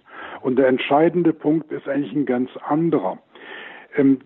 Und 0.41 0.57
der 0.57 0.67
entscheidende 0.67 1.33
Punkt 1.33 1.71
ist 1.71 1.87
eigentlich 1.87 2.13
ein 2.13 2.25
ganz 2.25 2.49
anderer. 2.67 3.19
Ähm, 3.95 4.19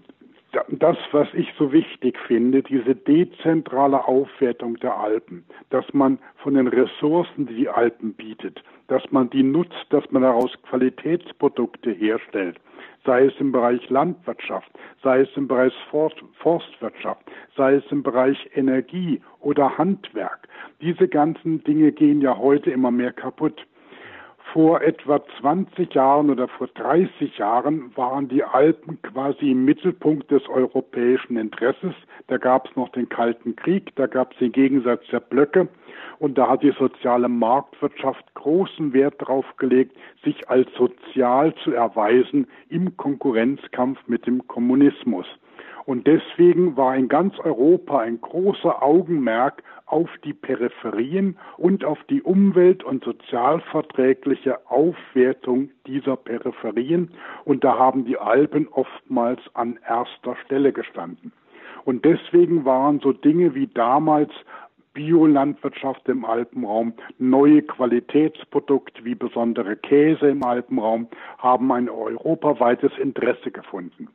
das, 0.69 0.97
was 1.11 1.27
ich 1.33 1.47
so 1.57 1.71
wichtig 1.71 2.17
finde, 2.27 2.63
diese 2.63 2.95
dezentrale 2.95 4.07
Aufwertung 4.07 4.77
der 4.77 4.97
Alpen, 4.97 5.45
dass 5.69 5.85
man 5.93 6.17
von 6.37 6.55
den 6.55 6.67
Ressourcen, 6.67 7.45
die 7.45 7.55
die 7.55 7.69
Alpen 7.69 8.13
bietet, 8.13 8.63
dass 8.87 9.03
man 9.11 9.29
die 9.29 9.43
nutzt, 9.43 9.85
dass 9.89 10.09
man 10.11 10.23
daraus 10.23 10.51
Qualitätsprodukte 10.63 11.91
herstellt, 11.91 12.59
sei 13.05 13.25
es 13.25 13.33
im 13.39 13.51
Bereich 13.51 13.87
Landwirtschaft, 13.89 14.71
sei 15.03 15.21
es 15.21 15.29
im 15.35 15.47
Bereich 15.47 15.73
Forstwirtschaft, 15.89 17.21
sei 17.55 17.75
es 17.75 17.83
im 17.91 18.01
Bereich 18.01 18.37
Energie 18.55 19.21
oder 19.41 19.77
Handwerk. 19.77 20.47
Diese 20.81 21.07
ganzen 21.07 21.63
Dinge 21.63 21.91
gehen 21.91 22.21
ja 22.21 22.37
heute 22.37 22.71
immer 22.71 22.91
mehr 22.91 23.13
kaputt. 23.13 23.65
Vor 24.53 24.81
etwa 24.81 25.21
20 25.39 25.93
Jahren 25.93 26.31
oder 26.31 26.47
vor 26.47 26.67
30 26.67 27.37
Jahren 27.37 27.95
waren 27.95 28.29
die 28.29 28.43
Alpen 28.43 28.99
quasi 29.03 29.51
im 29.51 29.63
Mittelpunkt 29.63 30.31
des 30.31 30.47
europäischen 30.49 31.37
Interesses. 31.37 31.93
Da 32.27 32.37
gab 32.37 32.67
es 32.67 32.75
noch 32.75 32.89
den 32.89 33.07
Kalten 33.09 33.55
Krieg, 33.55 33.95
da 33.95 34.07
gab 34.07 34.33
es 34.33 34.39
den 34.39 34.51
Gegensatz 34.51 35.05
der 35.11 35.19
Blöcke 35.19 35.67
und 36.17 36.37
da 36.37 36.49
hat 36.49 36.63
die 36.63 36.73
soziale 36.79 37.29
Marktwirtschaft 37.29 38.25
großen 38.33 38.91
Wert 38.93 39.21
darauf 39.21 39.45
gelegt, 39.57 39.95
sich 40.23 40.49
als 40.49 40.67
sozial 40.75 41.53
zu 41.63 41.73
erweisen 41.73 42.47
im 42.69 42.97
Konkurrenzkampf 42.97 43.99
mit 44.07 44.25
dem 44.25 44.47
Kommunismus. 44.47 45.27
Und 45.89 46.05
deswegen 46.05 46.77
war 46.77 46.95
in 46.95 47.07
ganz 47.07 47.39
Europa 47.39 47.97
ein 47.97 48.21
großer 48.21 48.83
Augenmerk 48.83 49.63
auf 49.87 50.07
die 50.23 50.35
Peripherien 50.35 51.35
und 51.57 51.83
auf 51.83 51.97
die 52.11 52.21
umwelt- 52.21 52.83
und 52.83 53.03
sozialverträgliche 53.03 54.59
Aufwertung 54.69 55.71
dieser 55.87 56.15
Peripherien. 56.15 57.09
Und 57.43 57.63
da 57.63 57.79
haben 57.79 58.05
die 58.05 58.19
Alpen 58.19 58.67
oftmals 58.67 59.39
an 59.55 59.79
erster 59.83 60.35
Stelle 60.45 60.73
gestanden. 60.73 61.31
Und 61.85 62.05
deswegen 62.05 62.65
waren 62.65 62.99
so 62.99 63.11
Dinge 63.11 63.55
wie 63.55 63.65
damals 63.65 64.29
Biolandwirtschaft 64.93 66.07
im 66.07 66.23
Alpenraum, 66.23 66.93
neue 67.17 67.63
Qualitätsprodukte 67.63 69.03
wie 69.05 69.15
besondere 69.15 69.75
Käse 69.75 70.29
im 70.29 70.43
Alpenraum 70.43 71.07
haben 71.39 71.71
ein 71.71 71.89
europaweites 71.89 72.91
Interesse 72.99 73.49
gefunden. 73.49 74.07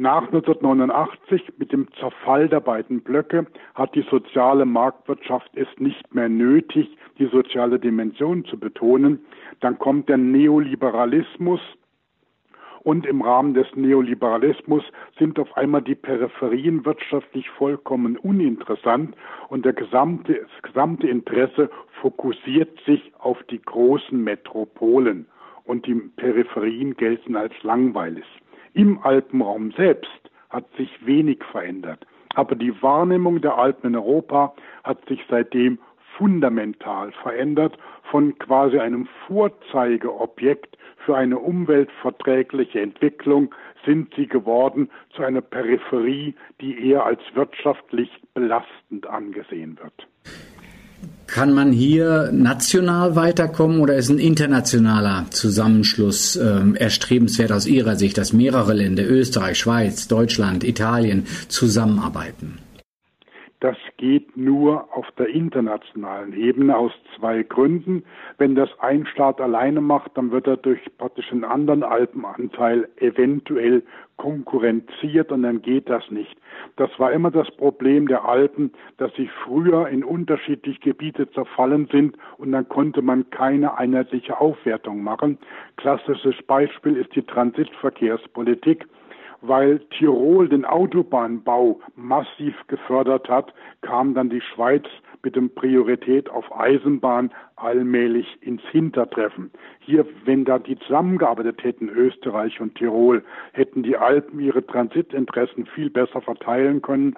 Nach 0.00 0.22
1989 0.22 1.54
mit 1.58 1.72
dem 1.72 1.88
Zerfall 1.98 2.48
der 2.48 2.60
beiden 2.60 3.00
Blöcke 3.00 3.48
hat 3.74 3.96
die 3.96 4.06
soziale 4.08 4.64
Marktwirtschaft 4.64 5.50
es 5.56 5.66
nicht 5.78 6.14
mehr 6.14 6.28
nötig, 6.28 6.96
die 7.18 7.26
soziale 7.26 7.80
Dimension 7.80 8.44
zu 8.44 8.60
betonen. 8.60 9.18
Dann 9.58 9.76
kommt 9.76 10.08
der 10.08 10.18
Neoliberalismus 10.18 11.60
und 12.84 13.06
im 13.06 13.22
Rahmen 13.22 13.54
des 13.54 13.66
Neoliberalismus 13.74 14.84
sind 15.18 15.36
auf 15.40 15.56
einmal 15.56 15.82
die 15.82 15.96
Peripherien 15.96 16.84
wirtschaftlich 16.84 17.50
vollkommen 17.50 18.16
uninteressant 18.18 19.16
und 19.48 19.64
der 19.64 19.72
gesamte, 19.72 20.34
das 20.34 20.62
gesamte 20.62 21.08
Interesse 21.08 21.70
fokussiert 22.00 22.78
sich 22.86 23.12
auf 23.18 23.42
die 23.50 23.60
großen 23.60 24.22
Metropolen 24.22 25.26
und 25.64 25.86
die 25.86 25.94
Peripherien 25.94 26.96
gelten 26.96 27.34
als 27.34 27.52
langweilig. 27.64 28.24
Im 28.74 29.02
Alpenraum 29.02 29.72
selbst 29.72 30.10
hat 30.50 30.64
sich 30.76 30.90
wenig 31.06 31.42
verändert. 31.50 32.06
Aber 32.34 32.54
die 32.54 32.82
Wahrnehmung 32.82 33.40
der 33.40 33.58
Alpen 33.58 33.88
in 33.88 33.96
Europa 33.96 34.54
hat 34.84 35.04
sich 35.08 35.20
seitdem 35.28 35.78
fundamental 36.16 37.12
verändert 37.22 37.78
von 38.10 38.36
quasi 38.38 38.78
einem 38.78 39.08
Vorzeigeobjekt 39.26 40.76
für 41.04 41.16
eine 41.16 41.38
umweltverträgliche 41.38 42.80
Entwicklung 42.80 43.54
sind 43.86 44.12
sie 44.14 44.26
geworden 44.26 44.90
zu 45.14 45.22
einer 45.22 45.40
Peripherie, 45.40 46.34
die 46.60 46.90
eher 46.90 47.04
als 47.04 47.20
wirtschaftlich 47.34 48.10
belastend 48.34 49.06
angesehen 49.06 49.78
wird. 49.80 50.06
Kann 51.26 51.52
man 51.52 51.72
hier 51.72 52.30
national 52.32 53.14
weiterkommen 53.14 53.80
oder 53.80 53.96
ist 53.96 54.08
ein 54.08 54.18
internationaler 54.18 55.26
Zusammenschluss 55.30 56.36
äh, 56.36 56.60
erstrebenswert 56.74 57.52
aus 57.52 57.66
Ihrer 57.66 57.96
Sicht, 57.96 58.16
dass 58.16 58.32
mehrere 58.32 58.72
Länder, 58.72 59.04
Österreich, 59.04 59.58
Schweiz, 59.58 60.08
Deutschland, 60.08 60.64
Italien 60.64 61.26
zusammenarbeiten? 61.48 62.58
Das 63.60 63.76
geht 63.96 64.36
nur 64.36 64.88
auf 64.96 65.10
der 65.18 65.28
internationalen 65.28 66.32
Ebene 66.32 66.76
aus 66.76 66.92
zwei 67.16 67.42
Gründen. 67.42 68.04
Wenn 68.36 68.54
das 68.54 68.70
ein 68.78 69.04
Staat 69.06 69.40
alleine 69.40 69.80
macht, 69.80 70.12
dann 70.14 70.30
wird 70.30 70.46
er 70.46 70.56
durch 70.58 70.80
praktisch 70.96 71.32
einen 71.32 71.44
anderen 71.44 71.82
Alpenanteil 71.82 72.88
eventuell 72.98 73.82
konkurrenziert 74.16 75.32
und 75.32 75.42
dann 75.42 75.62
geht 75.62 75.88
das 75.88 76.08
nicht. 76.10 76.36
Das 76.76 76.90
war 76.98 77.12
immer 77.12 77.30
das 77.32 77.50
Problem 77.52 78.06
der 78.06 78.24
Alpen, 78.24 78.72
dass 78.96 79.12
sie 79.14 79.28
früher 79.44 79.88
in 79.88 80.04
unterschiedliche 80.04 80.80
Gebiete 80.80 81.28
zerfallen 81.30 81.88
sind 81.90 82.16
und 82.36 82.52
dann 82.52 82.68
konnte 82.68 83.02
man 83.02 83.28
keine 83.30 83.76
einheitliche 83.76 84.40
Aufwertung 84.40 85.02
machen. 85.02 85.38
Klassisches 85.76 86.36
Beispiel 86.46 86.96
ist 86.96 87.14
die 87.14 87.22
Transitverkehrspolitik 87.22 88.86
weil 89.40 89.80
Tirol 89.90 90.48
den 90.48 90.64
Autobahnbau 90.64 91.80
massiv 91.96 92.54
gefördert 92.66 93.28
hat, 93.28 93.54
kam 93.82 94.14
dann 94.14 94.30
die 94.30 94.40
Schweiz 94.40 94.84
mit 95.22 95.36
dem 95.36 95.50
Priorität 95.54 96.30
auf 96.30 96.44
Eisenbahn 96.56 97.30
allmählich 97.56 98.38
ins 98.40 98.62
Hintertreffen. 98.70 99.50
Hier, 99.80 100.06
wenn 100.24 100.44
da 100.44 100.58
die 100.58 100.78
zusammengearbeitet 100.78 101.62
hätten, 101.62 101.88
Österreich 101.88 102.60
und 102.60 102.76
Tirol, 102.76 103.24
hätten 103.52 103.82
die 103.82 103.96
Alpen 103.96 104.40
ihre 104.40 104.64
Transitinteressen 104.64 105.66
viel 105.66 105.90
besser 105.90 106.20
verteilen 106.20 106.82
können. 106.82 107.14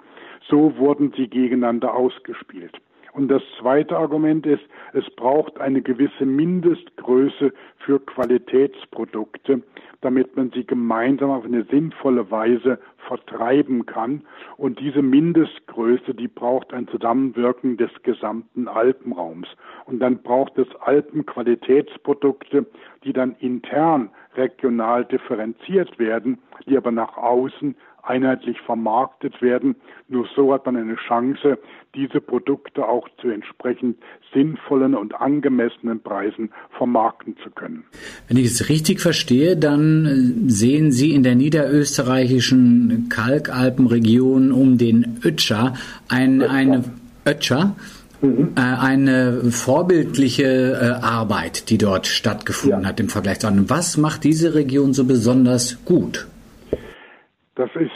So 0.47 0.75
wurden 0.77 1.13
sie 1.15 1.27
gegeneinander 1.27 1.93
ausgespielt. 1.93 2.77
Und 3.13 3.27
das 3.27 3.41
zweite 3.59 3.97
Argument 3.97 4.45
ist, 4.45 4.63
es 4.93 5.09
braucht 5.15 5.59
eine 5.59 5.81
gewisse 5.81 6.25
Mindestgröße 6.25 7.53
für 7.79 7.99
Qualitätsprodukte, 7.99 9.61
damit 10.01 10.35
man 10.35 10.51
sie 10.51 10.65
gemeinsam 10.65 11.29
auf 11.29 11.45
eine 11.45 11.63
sinnvolle 11.65 12.29
Weise 12.29 12.79
vertreiben 13.07 13.85
kann. 13.85 14.23
Und 14.57 14.79
diese 14.79 15.01
Mindestgröße, 15.01 16.13
die 16.13 16.27
braucht 16.27 16.73
ein 16.73 16.87
Zusammenwirken 16.87 17.77
des 17.77 17.91
gesamten 18.03 18.67
Alpenraums. 18.67 19.47
Und 19.85 19.99
dann 19.99 20.21
braucht 20.21 20.57
es 20.57 20.67
Alpenqualitätsprodukte, 20.81 22.65
die 23.03 23.13
dann 23.13 23.35
intern 23.39 24.09
regional 24.35 25.05
differenziert 25.05 25.97
werden, 25.99 26.39
die 26.67 26.77
aber 26.77 26.91
nach 26.91 27.17
außen 27.17 27.75
einheitlich 28.03 28.59
vermarktet 28.61 29.41
werden. 29.41 29.75
Nur 30.07 30.27
so 30.35 30.53
hat 30.53 30.65
man 30.65 30.77
eine 30.77 30.95
Chance, 30.95 31.57
diese 31.95 32.21
Produkte 32.21 32.87
auch 32.87 33.07
zu 33.19 33.29
entsprechend 33.29 33.97
sinnvollen 34.33 34.95
und 34.95 35.15
angemessenen 35.15 36.01
Preisen 36.01 36.51
vermarkten 36.77 37.35
zu 37.43 37.49
können. 37.49 37.83
Wenn 38.27 38.37
ich 38.37 38.45
es 38.45 38.69
richtig 38.69 39.01
verstehe, 39.01 39.57
dann 39.57 40.05
äh, 40.05 40.49
sehen 40.49 40.91
Sie 40.91 41.13
in 41.13 41.23
der 41.23 41.35
niederösterreichischen 41.35 43.07
Kalkalpenregion 43.09 44.51
um 44.51 44.77
den 44.77 45.19
Ötscher 45.23 45.73
ein, 46.07 46.41
eine 46.41 46.83
Ötscher, 47.25 47.75
Mhm. 48.21 48.51
Äh, 48.55 48.61
eine 48.61 49.51
vorbildliche 49.51 50.43
äh, 50.43 51.03
Arbeit, 51.03 51.69
die 51.69 51.79
dort 51.79 52.05
stattgefunden 52.05 52.83
ja. 52.83 52.87
hat 52.87 52.99
im 52.99 53.09
Vergleich 53.09 53.39
zu 53.39 53.47
anderen. 53.47 53.69
Was 53.69 53.97
macht 53.97 54.23
diese 54.23 54.53
Region 54.53 54.93
so 54.93 55.05
besonders 55.05 55.77
gut? 55.85 56.27
Das 57.55 57.69
ist 57.75 57.91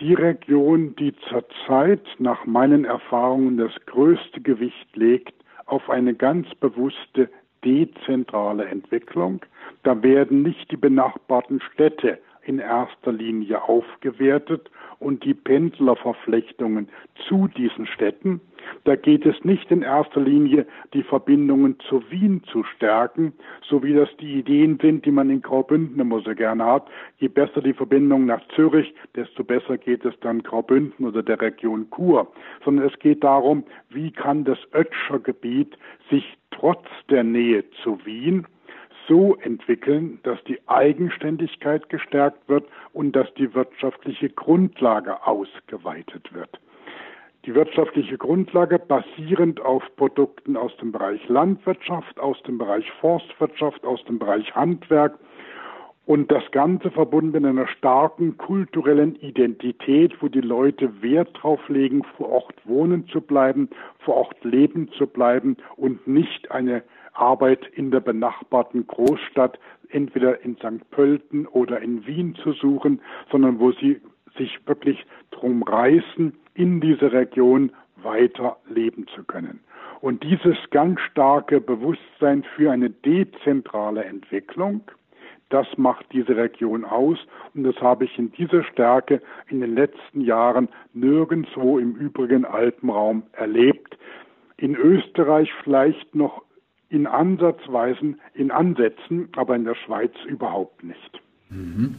die 0.00 0.14
Region, 0.14 0.94
die 0.96 1.14
zurzeit 1.28 2.04
nach 2.18 2.44
meinen 2.44 2.84
Erfahrungen 2.84 3.56
das 3.56 3.72
größte 3.86 4.40
Gewicht 4.40 4.96
legt 4.96 5.34
auf 5.66 5.88
eine 5.88 6.14
ganz 6.14 6.46
bewusste 6.56 7.30
dezentrale 7.64 8.66
Entwicklung. 8.66 9.40
Da 9.82 10.02
werden 10.02 10.42
nicht 10.42 10.70
die 10.70 10.76
benachbarten 10.76 11.60
Städte 11.72 12.18
in 12.44 12.58
erster 12.58 13.12
Linie 13.12 13.62
aufgewertet 13.62 14.70
und 14.98 15.24
die 15.24 15.34
Pendlerverflechtungen 15.34 16.88
zu 17.28 17.48
diesen 17.48 17.86
Städten. 17.86 18.40
Da 18.84 18.96
geht 18.96 19.26
es 19.26 19.44
nicht 19.44 19.70
in 19.70 19.82
erster 19.82 20.20
Linie, 20.20 20.66
die 20.94 21.02
Verbindungen 21.02 21.78
zu 21.88 22.02
Wien 22.10 22.42
zu 22.50 22.62
stärken, 22.64 23.32
so 23.68 23.82
wie 23.82 23.92
das 23.92 24.08
die 24.20 24.38
Ideen 24.38 24.78
sind, 24.80 25.04
die 25.04 25.10
man 25.10 25.30
in 25.30 25.42
Graubünden 25.42 26.00
immer 26.00 26.20
so 26.20 26.34
gerne 26.34 26.64
hat. 26.64 26.88
Je 27.18 27.28
besser 27.28 27.60
die 27.60 27.74
Verbindung 27.74 28.26
nach 28.26 28.46
Zürich, 28.54 28.94
desto 29.16 29.42
besser 29.44 29.78
geht 29.78 30.04
es 30.04 30.14
dann 30.20 30.42
Graubünden 30.42 31.06
oder 31.06 31.22
der 31.22 31.40
Region 31.40 31.86
Chur. 31.94 32.30
Sondern 32.64 32.86
es 32.88 32.98
geht 33.00 33.24
darum, 33.24 33.64
wie 33.90 34.10
kann 34.10 34.44
das 34.44 34.58
Ötscher 34.72 35.18
Gebiet 35.18 35.76
sich 36.10 36.24
trotz 36.50 36.86
der 37.10 37.24
Nähe 37.24 37.64
zu 37.82 37.98
Wien 38.04 38.46
so 39.08 39.36
entwickeln, 39.36 40.20
dass 40.22 40.42
die 40.44 40.58
Eigenständigkeit 40.66 41.88
gestärkt 41.88 42.48
wird 42.48 42.64
und 42.92 43.12
dass 43.16 43.32
die 43.34 43.54
wirtschaftliche 43.54 44.30
Grundlage 44.30 45.26
ausgeweitet 45.26 46.32
wird. 46.32 46.60
Die 47.44 47.54
wirtschaftliche 47.54 48.18
Grundlage 48.18 48.78
basierend 48.78 49.60
auf 49.60 49.82
Produkten 49.96 50.56
aus 50.56 50.76
dem 50.76 50.92
Bereich 50.92 51.28
Landwirtschaft, 51.28 52.20
aus 52.20 52.40
dem 52.44 52.56
Bereich 52.56 52.88
Forstwirtschaft, 53.00 53.84
aus 53.84 54.04
dem 54.04 54.20
Bereich 54.20 54.54
Handwerk 54.54 55.18
und 56.06 56.30
das 56.30 56.42
Ganze 56.52 56.90
verbunden 56.90 57.32
mit 57.32 57.44
einer 57.44 57.66
starken 57.66 58.36
kulturellen 58.36 59.16
Identität, 59.16 60.20
wo 60.20 60.28
die 60.28 60.40
Leute 60.40 61.02
Wert 61.02 61.30
drauf 61.40 61.60
legen, 61.68 62.02
vor 62.16 62.28
Ort 62.28 62.54
wohnen 62.64 63.06
zu 63.08 63.20
bleiben, 63.20 63.68
vor 63.98 64.14
Ort 64.16 64.44
leben 64.44 64.90
zu 64.92 65.06
bleiben 65.06 65.56
und 65.76 66.06
nicht 66.06 66.50
eine 66.50 66.82
Arbeit 67.14 67.66
in 67.74 67.90
der 67.90 68.00
benachbarten 68.00 68.86
Großstadt, 68.86 69.58
entweder 69.88 70.42
in 70.44 70.56
St. 70.56 70.88
Pölten 70.90 71.46
oder 71.46 71.80
in 71.80 72.06
Wien 72.06 72.34
zu 72.42 72.52
suchen, 72.52 73.00
sondern 73.30 73.58
wo 73.58 73.72
sie 73.72 74.00
sich 74.36 74.58
wirklich 74.66 75.04
drum 75.30 75.62
reißen, 75.62 76.32
in 76.54 76.80
dieser 76.80 77.12
Region 77.12 77.72
weiter 78.02 78.56
leben 78.68 79.06
zu 79.14 79.24
können. 79.24 79.60
Und 80.00 80.24
dieses 80.24 80.56
ganz 80.70 81.00
starke 81.00 81.60
Bewusstsein 81.60 82.44
für 82.56 82.72
eine 82.72 82.90
dezentrale 82.90 84.04
Entwicklung, 84.04 84.82
das 85.48 85.66
macht 85.76 86.06
diese 86.12 86.34
Region 86.34 86.84
aus 86.84 87.18
und 87.54 87.64
das 87.64 87.76
habe 87.76 88.06
ich 88.06 88.18
in 88.18 88.32
dieser 88.32 88.64
Stärke 88.64 89.20
in 89.48 89.60
den 89.60 89.74
letzten 89.74 90.22
Jahren 90.22 90.68
nirgendwo 90.94 91.78
im 91.78 91.94
übrigen 91.94 92.46
Alpenraum 92.46 93.24
erlebt. 93.32 93.98
In 94.56 94.74
Österreich 94.74 95.52
vielleicht 95.62 96.14
noch 96.14 96.42
in 96.92 97.06
Ansatzweisen, 97.06 98.20
in 98.34 98.50
Ansätzen, 98.50 99.30
aber 99.34 99.56
in 99.56 99.64
der 99.64 99.74
Schweiz 99.74 100.12
überhaupt 100.28 100.84
nicht. 100.84 101.20
Mhm. 101.48 101.96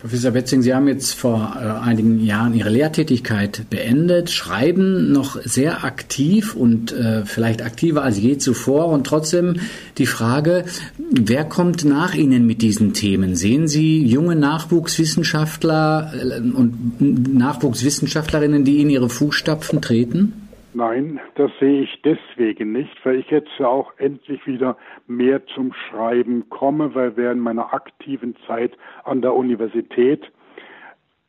Professor 0.00 0.32
Wetzing, 0.32 0.62
Sie 0.62 0.72
haben 0.72 0.86
jetzt 0.86 1.14
vor 1.14 1.56
äh, 1.56 1.84
einigen 1.84 2.24
Jahren 2.24 2.54
Ihre 2.54 2.68
Lehrtätigkeit 2.68 3.68
beendet, 3.68 4.30
schreiben 4.30 5.10
noch 5.10 5.40
sehr 5.42 5.82
aktiv 5.84 6.54
und 6.54 6.92
äh, 6.92 7.24
vielleicht 7.24 7.62
aktiver 7.62 8.04
als 8.04 8.18
je 8.18 8.38
zuvor. 8.38 8.88
Und 8.88 9.06
trotzdem 9.06 9.56
die 9.96 10.06
Frage, 10.06 10.66
wer 10.98 11.44
kommt 11.44 11.84
nach 11.84 12.14
Ihnen 12.14 12.46
mit 12.46 12.62
diesen 12.62 12.92
Themen? 12.92 13.34
Sehen 13.34 13.66
Sie 13.66 14.04
junge 14.04 14.36
Nachwuchswissenschaftler 14.36 16.12
äh, 16.14 16.40
und 16.40 17.34
Nachwuchswissenschaftlerinnen, 17.34 18.64
die 18.64 18.80
in 18.80 18.90
Ihre 18.90 19.08
Fußstapfen 19.08 19.80
treten? 19.82 20.47
Nein, 20.78 21.18
das 21.34 21.50
sehe 21.58 21.82
ich 21.82 22.02
deswegen 22.02 22.70
nicht, 22.70 23.04
weil 23.04 23.16
ich 23.16 23.28
jetzt 23.30 23.50
ja 23.58 23.66
auch 23.66 23.92
endlich 23.96 24.46
wieder 24.46 24.76
mehr 25.08 25.44
zum 25.46 25.72
Schreiben 25.72 26.48
komme, 26.50 26.94
weil 26.94 27.16
während 27.16 27.40
meiner 27.40 27.74
aktiven 27.74 28.36
Zeit 28.46 28.78
an 29.02 29.20
der 29.20 29.34
Universität 29.34 30.30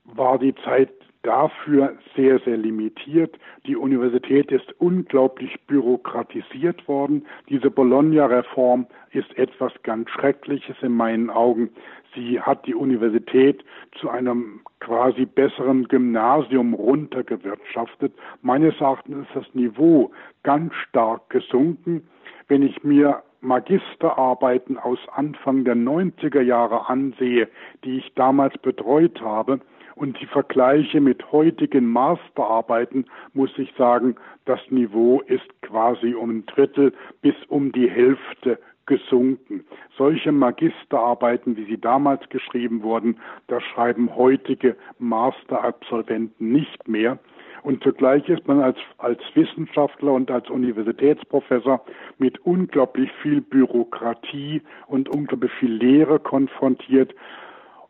war 0.03 0.38
die 0.38 0.53
Zeit 0.63 0.91
dafür 1.23 1.97
sehr, 2.15 2.38
sehr 2.41 2.57
limitiert. 2.57 3.39
Die 3.65 3.75
Universität 3.75 4.51
ist 4.51 4.71
unglaublich 4.77 5.59
bürokratisiert 5.65 6.88
worden. 6.88 7.25
Diese 7.49 7.71
Bologna-Reform 7.71 8.85
ist 9.13 9.35
etwas 9.35 9.73
ganz 9.81 10.12
Schreckliches 10.12 10.75
in 10.81 10.93
meinen 10.93 11.31
Augen. 11.31 11.71
Sie 12.19 12.41
hat 12.41 12.65
die 12.65 12.75
Universität 12.75 13.63
zu 13.99 14.10
einem 14.10 14.60
quasi 14.82 15.25
besseren 15.25 15.88
Gymnasium 15.88 16.73
runtergewirtschaftet. 16.73 18.13
Meines 18.41 18.79
Erachtens 18.82 19.25
ist 19.27 19.36
das 19.36 19.55
Niveau 19.55 20.12
ganz 20.43 20.73
stark 20.75 21.29
gesunken. 21.29 22.08
Wenn 22.49 22.62
ich 22.62 22.84
mir 22.84 23.23
Magisterarbeiten 23.39 24.77
aus 24.77 24.99
Anfang 25.13 25.63
der 25.63 25.75
90er 25.75 26.41
Jahre 26.41 26.89
ansehe, 26.89 27.47
die 27.86 27.99
ich 27.99 28.13
damals 28.15 28.58
betreut 28.58 29.21
habe, 29.21 29.62
und 29.99 30.19
die 30.21 30.27
Vergleiche 30.27 31.01
mit 31.01 31.29
heutigen 31.34 31.86
Masterarbeiten, 31.86 33.05
muss 33.34 33.51
ich 33.58 33.69
sagen, 33.77 34.15
das 34.45 34.60
Niveau 34.69 35.19
ist 35.27 35.62
quasi 35.62 36.13
um 36.13 36.29
ein 36.29 36.45
Drittel 36.45 36.93
bis 37.21 37.36
um 37.49 37.73
die 37.73 37.89
Hälfte 37.89 38.60
gesunken. 38.89 39.63
Solche 39.97 40.34
Magisterarbeiten, 40.34 41.56
wie 41.56 41.65
sie 41.65 41.80
damals 41.80 42.28
geschrieben 42.30 42.82
wurden, 42.84 43.19
das 43.47 43.63
schreiben 43.63 44.15
heutige 44.15 44.75
Masterabsolventen 44.97 46.52
nicht 46.52 46.88
mehr. 46.88 47.19
Und 47.62 47.84
zugleich 47.84 48.28
ist 48.28 48.47
man 48.47 48.62
als, 48.62 48.78
als 48.97 49.21
Wissenschaftler 49.36 50.13
und 50.13 50.32
als 50.32 50.49
Universitätsprofessor 50.49 51.86
mit 52.17 52.39
unglaublich 52.45 53.12
viel 53.21 53.41
Bürokratie 53.41 54.62
und 54.88 55.08
unglaublich 55.08 55.52
viel 55.60 55.73
Lehre 55.73 56.19
konfrontiert. 56.19 57.13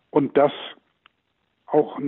Und 0.10 0.36
das 0.38 0.52
auch 1.72 2.00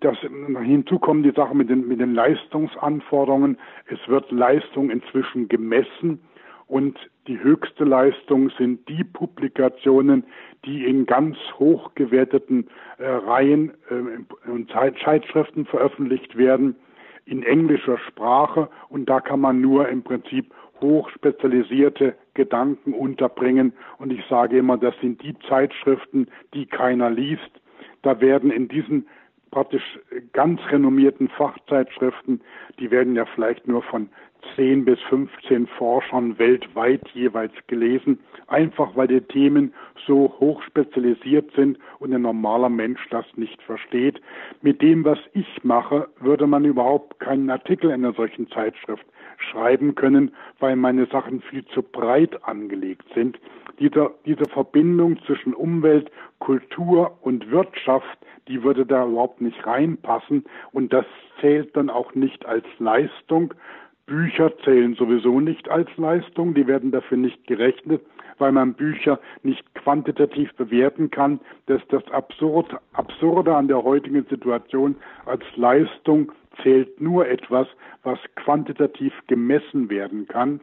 das, 0.00 0.18
hinzu 0.18 0.98
kommen 0.98 1.22
die 1.22 1.30
Sachen 1.30 1.58
mit 1.58 1.70
den, 1.70 1.86
mit 1.86 2.00
den 2.00 2.12
Leistungsanforderungen. 2.12 3.56
Es 3.86 4.00
wird 4.08 4.32
Leistung 4.32 4.90
inzwischen 4.90 5.48
gemessen 5.48 6.20
und 6.66 6.98
die 7.30 7.40
höchste 7.40 7.84
Leistung 7.84 8.50
sind 8.58 8.88
die 8.88 9.04
Publikationen, 9.04 10.24
die 10.64 10.84
in 10.84 11.06
ganz 11.06 11.36
hoch 11.60 11.92
gewerteten 11.94 12.66
äh, 12.98 13.06
Reihen 13.06 13.70
äh, 13.88 14.50
und 14.50 14.68
Zeitschriften 14.72 15.64
veröffentlicht 15.64 16.36
werden 16.36 16.74
in 17.26 17.44
englischer 17.44 17.98
Sprache 17.98 18.68
und 18.88 19.08
da 19.08 19.20
kann 19.20 19.38
man 19.38 19.60
nur 19.60 19.88
im 19.88 20.02
Prinzip 20.02 20.52
hochspezialisierte 20.80 22.16
Gedanken 22.34 22.94
unterbringen 22.94 23.74
und 23.98 24.12
ich 24.12 24.24
sage 24.28 24.58
immer, 24.58 24.76
das 24.76 24.94
sind 25.00 25.22
die 25.22 25.38
Zeitschriften, 25.48 26.26
die 26.52 26.66
keiner 26.66 27.10
liest. 27.10 27.52
Da 28.02 28.20
werden 28.20 28.50
in 28.50 28.66
diesen 28.66 29.06
praktisch 29.52 30.00
ganz 30.32 30.60
renommierten 30.68 31.28
Fachzeitschriften, 31.28 32.40
die 32.80 32.90
werden 32.90 33.14
ja 33.14 33.24
vielleicht 33.26 33.68
nur 33.68 33.82
von 33.82 34.08
10 34.56 34.84
bis 34.84 34.98
15 35.08 35.66
Forschern 35.66 36.38
weltweit 36.38 37.06
jeweils 37.14 37.52
gelesen, 37.66 38.18
einfach 38.46 38.94
weil 38.96 39.08
die 39.08 39.20
Themen 39.20 39.72
so 40.06 40.34
hoch 40.40 40.62
spezialisiert 40.62 41.50
sind 41.54 41.78
und 41.98 42.12
ein 42.12 42.22
normaler 42.22 42.68
Mensch 42.68 43.00
das 43.10 43.24
nicht 43.36 43.62
versteht. 43.62 44.20
Mit 44.62 44.82
dem, 44.82 45.04
was 45.04 45.18
ich 45.32 45.62
mache, 45.62 46.08
würde 46.20 46.46
man 46.46 46.64
überhaupt 46.64 47.20
keinen 47.20 47.50
Artikel 47.50 47.90
in 47.90 48.04
einer 48.04 48.14
solchen 48.14 48.48
Zeitschrift 48.50 49.06
schreiben 49.38 49.94
können, 49.94 50.32
weil 50.58 50.76
meine 50.76 51.06
Sachen 51.06 51.40
viel 51.42 51.64
zu 51.66 51.82
breit 51.82 52.44
angelegt 52.44 53.06
sind. 53.14 53.38
Diese, 53.78 54.10
diese 54.26 54.44
Verbindung 54.44 55.18
zwischen 55.24 55.54
Umwelt, 55.54 56.10
Kultur 56.38 57.18
und 57.22 57.50
Wirtschaft, 57.50 58.18
die 58.48 58.62
würde 58.62 58.84
da 58.84 59.06
überhaupt 59.06 59.40
nicht 59.40 59.66
reinpassen 59.66 60.44
und 60.72 60.92
das 60.92 61.06
zählt 61.40 61.74
dann 61.76 61.88
auch 61.88 62.14
nicht 62.14 62.44
als 62.44 62.64
Leistung, 62.78 63.54
Bücher 64.10 64.52
zählen 64.64 64.96
sowieso 64.96 65.38
nicht 65.38 65.68
als 65.68 65.88
Leistung, 65.96 66.52
die 66.52 66.66
werden 66.66 66.90
dafür 66.90 67.16
nicht 67.16 67.46
gerechnet, 67.46 68.02
weil 68.38 68.50
man 68.50 68.74
Bücher 68.74 69.20
nicht 69.44 69.72
quantitativ 69.76 70.52
bewerten 70.54 71.12
kann. 71.12 71.38
Das 71.66 71.80
ist 71.80 71.92
das 71.92 72.04
Absurd, 72.10 72.74
Absurde 72.92 73.54
an 73.54 73.68
der 73.68 73.84
heutigen 73.84 74.26
Situation. 74.28 74.96
Als 75.26 75.44
Leistung 75.54 76.32
zählt 76.60 77.00
nur 77.00 77.28
etwas, 77.28 77.68
was 78.02 78.18
quantitativ 78.34 79.12
gemessen 79.28 79.88
werden 79.90 80.26
kann. 80.26 80.60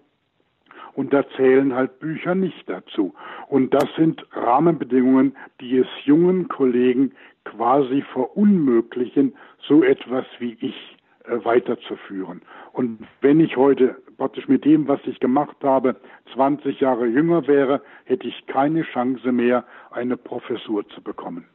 Und 0.95 1.13
da 1.13 1.23
zählen 1.38 1.73
halt 1.73 1.99
Bücher 1.99 2.36
nicht 2.36 2.67
dazu. 2.67 3.13
Und 3.47 3.73
das 3.73 3.88
sind 3.95 4.25
Rahmenbedingungen, 4.33 5.38
die 5.62 5.77
es 5.77 5.88
jungen 6.03 6.49
Kollegen 6.49 7.13
quasi 7.45 8.03
verunmöglichen, 8.12 9.38
so 9.65 9.83
etwas 9.83 10.25
wie 10.39 10.57
ich 10.60 10.96
weiterzuführen. 11.27 12.41
Und 12.73 13.07
wenn 13.21 13.39
ich 13.39 13.57
heute 13.57 13.95
praktisch 14.17 14.47
mit 14.47 14.65
dem, 14.65 14.87
was 14.87 14.99
ich 15.05 15.19
gemacht 15.19 15.57
habe, 15.63 15.95
20 16.33 16.79
Jahre 16.79 17.05
jünger 17.05 17.47
wäre, 17.47 17.81
hätte 18.05 18.27
ich 18.27 18.45
keine 18.47 18.83
Chance 18.83 19.31
mehr, 19.31 19.63
eine 19.91 20.17
Professur 20.17 20.87
zu 20.89 21.01
bekommen. 21.01 21.45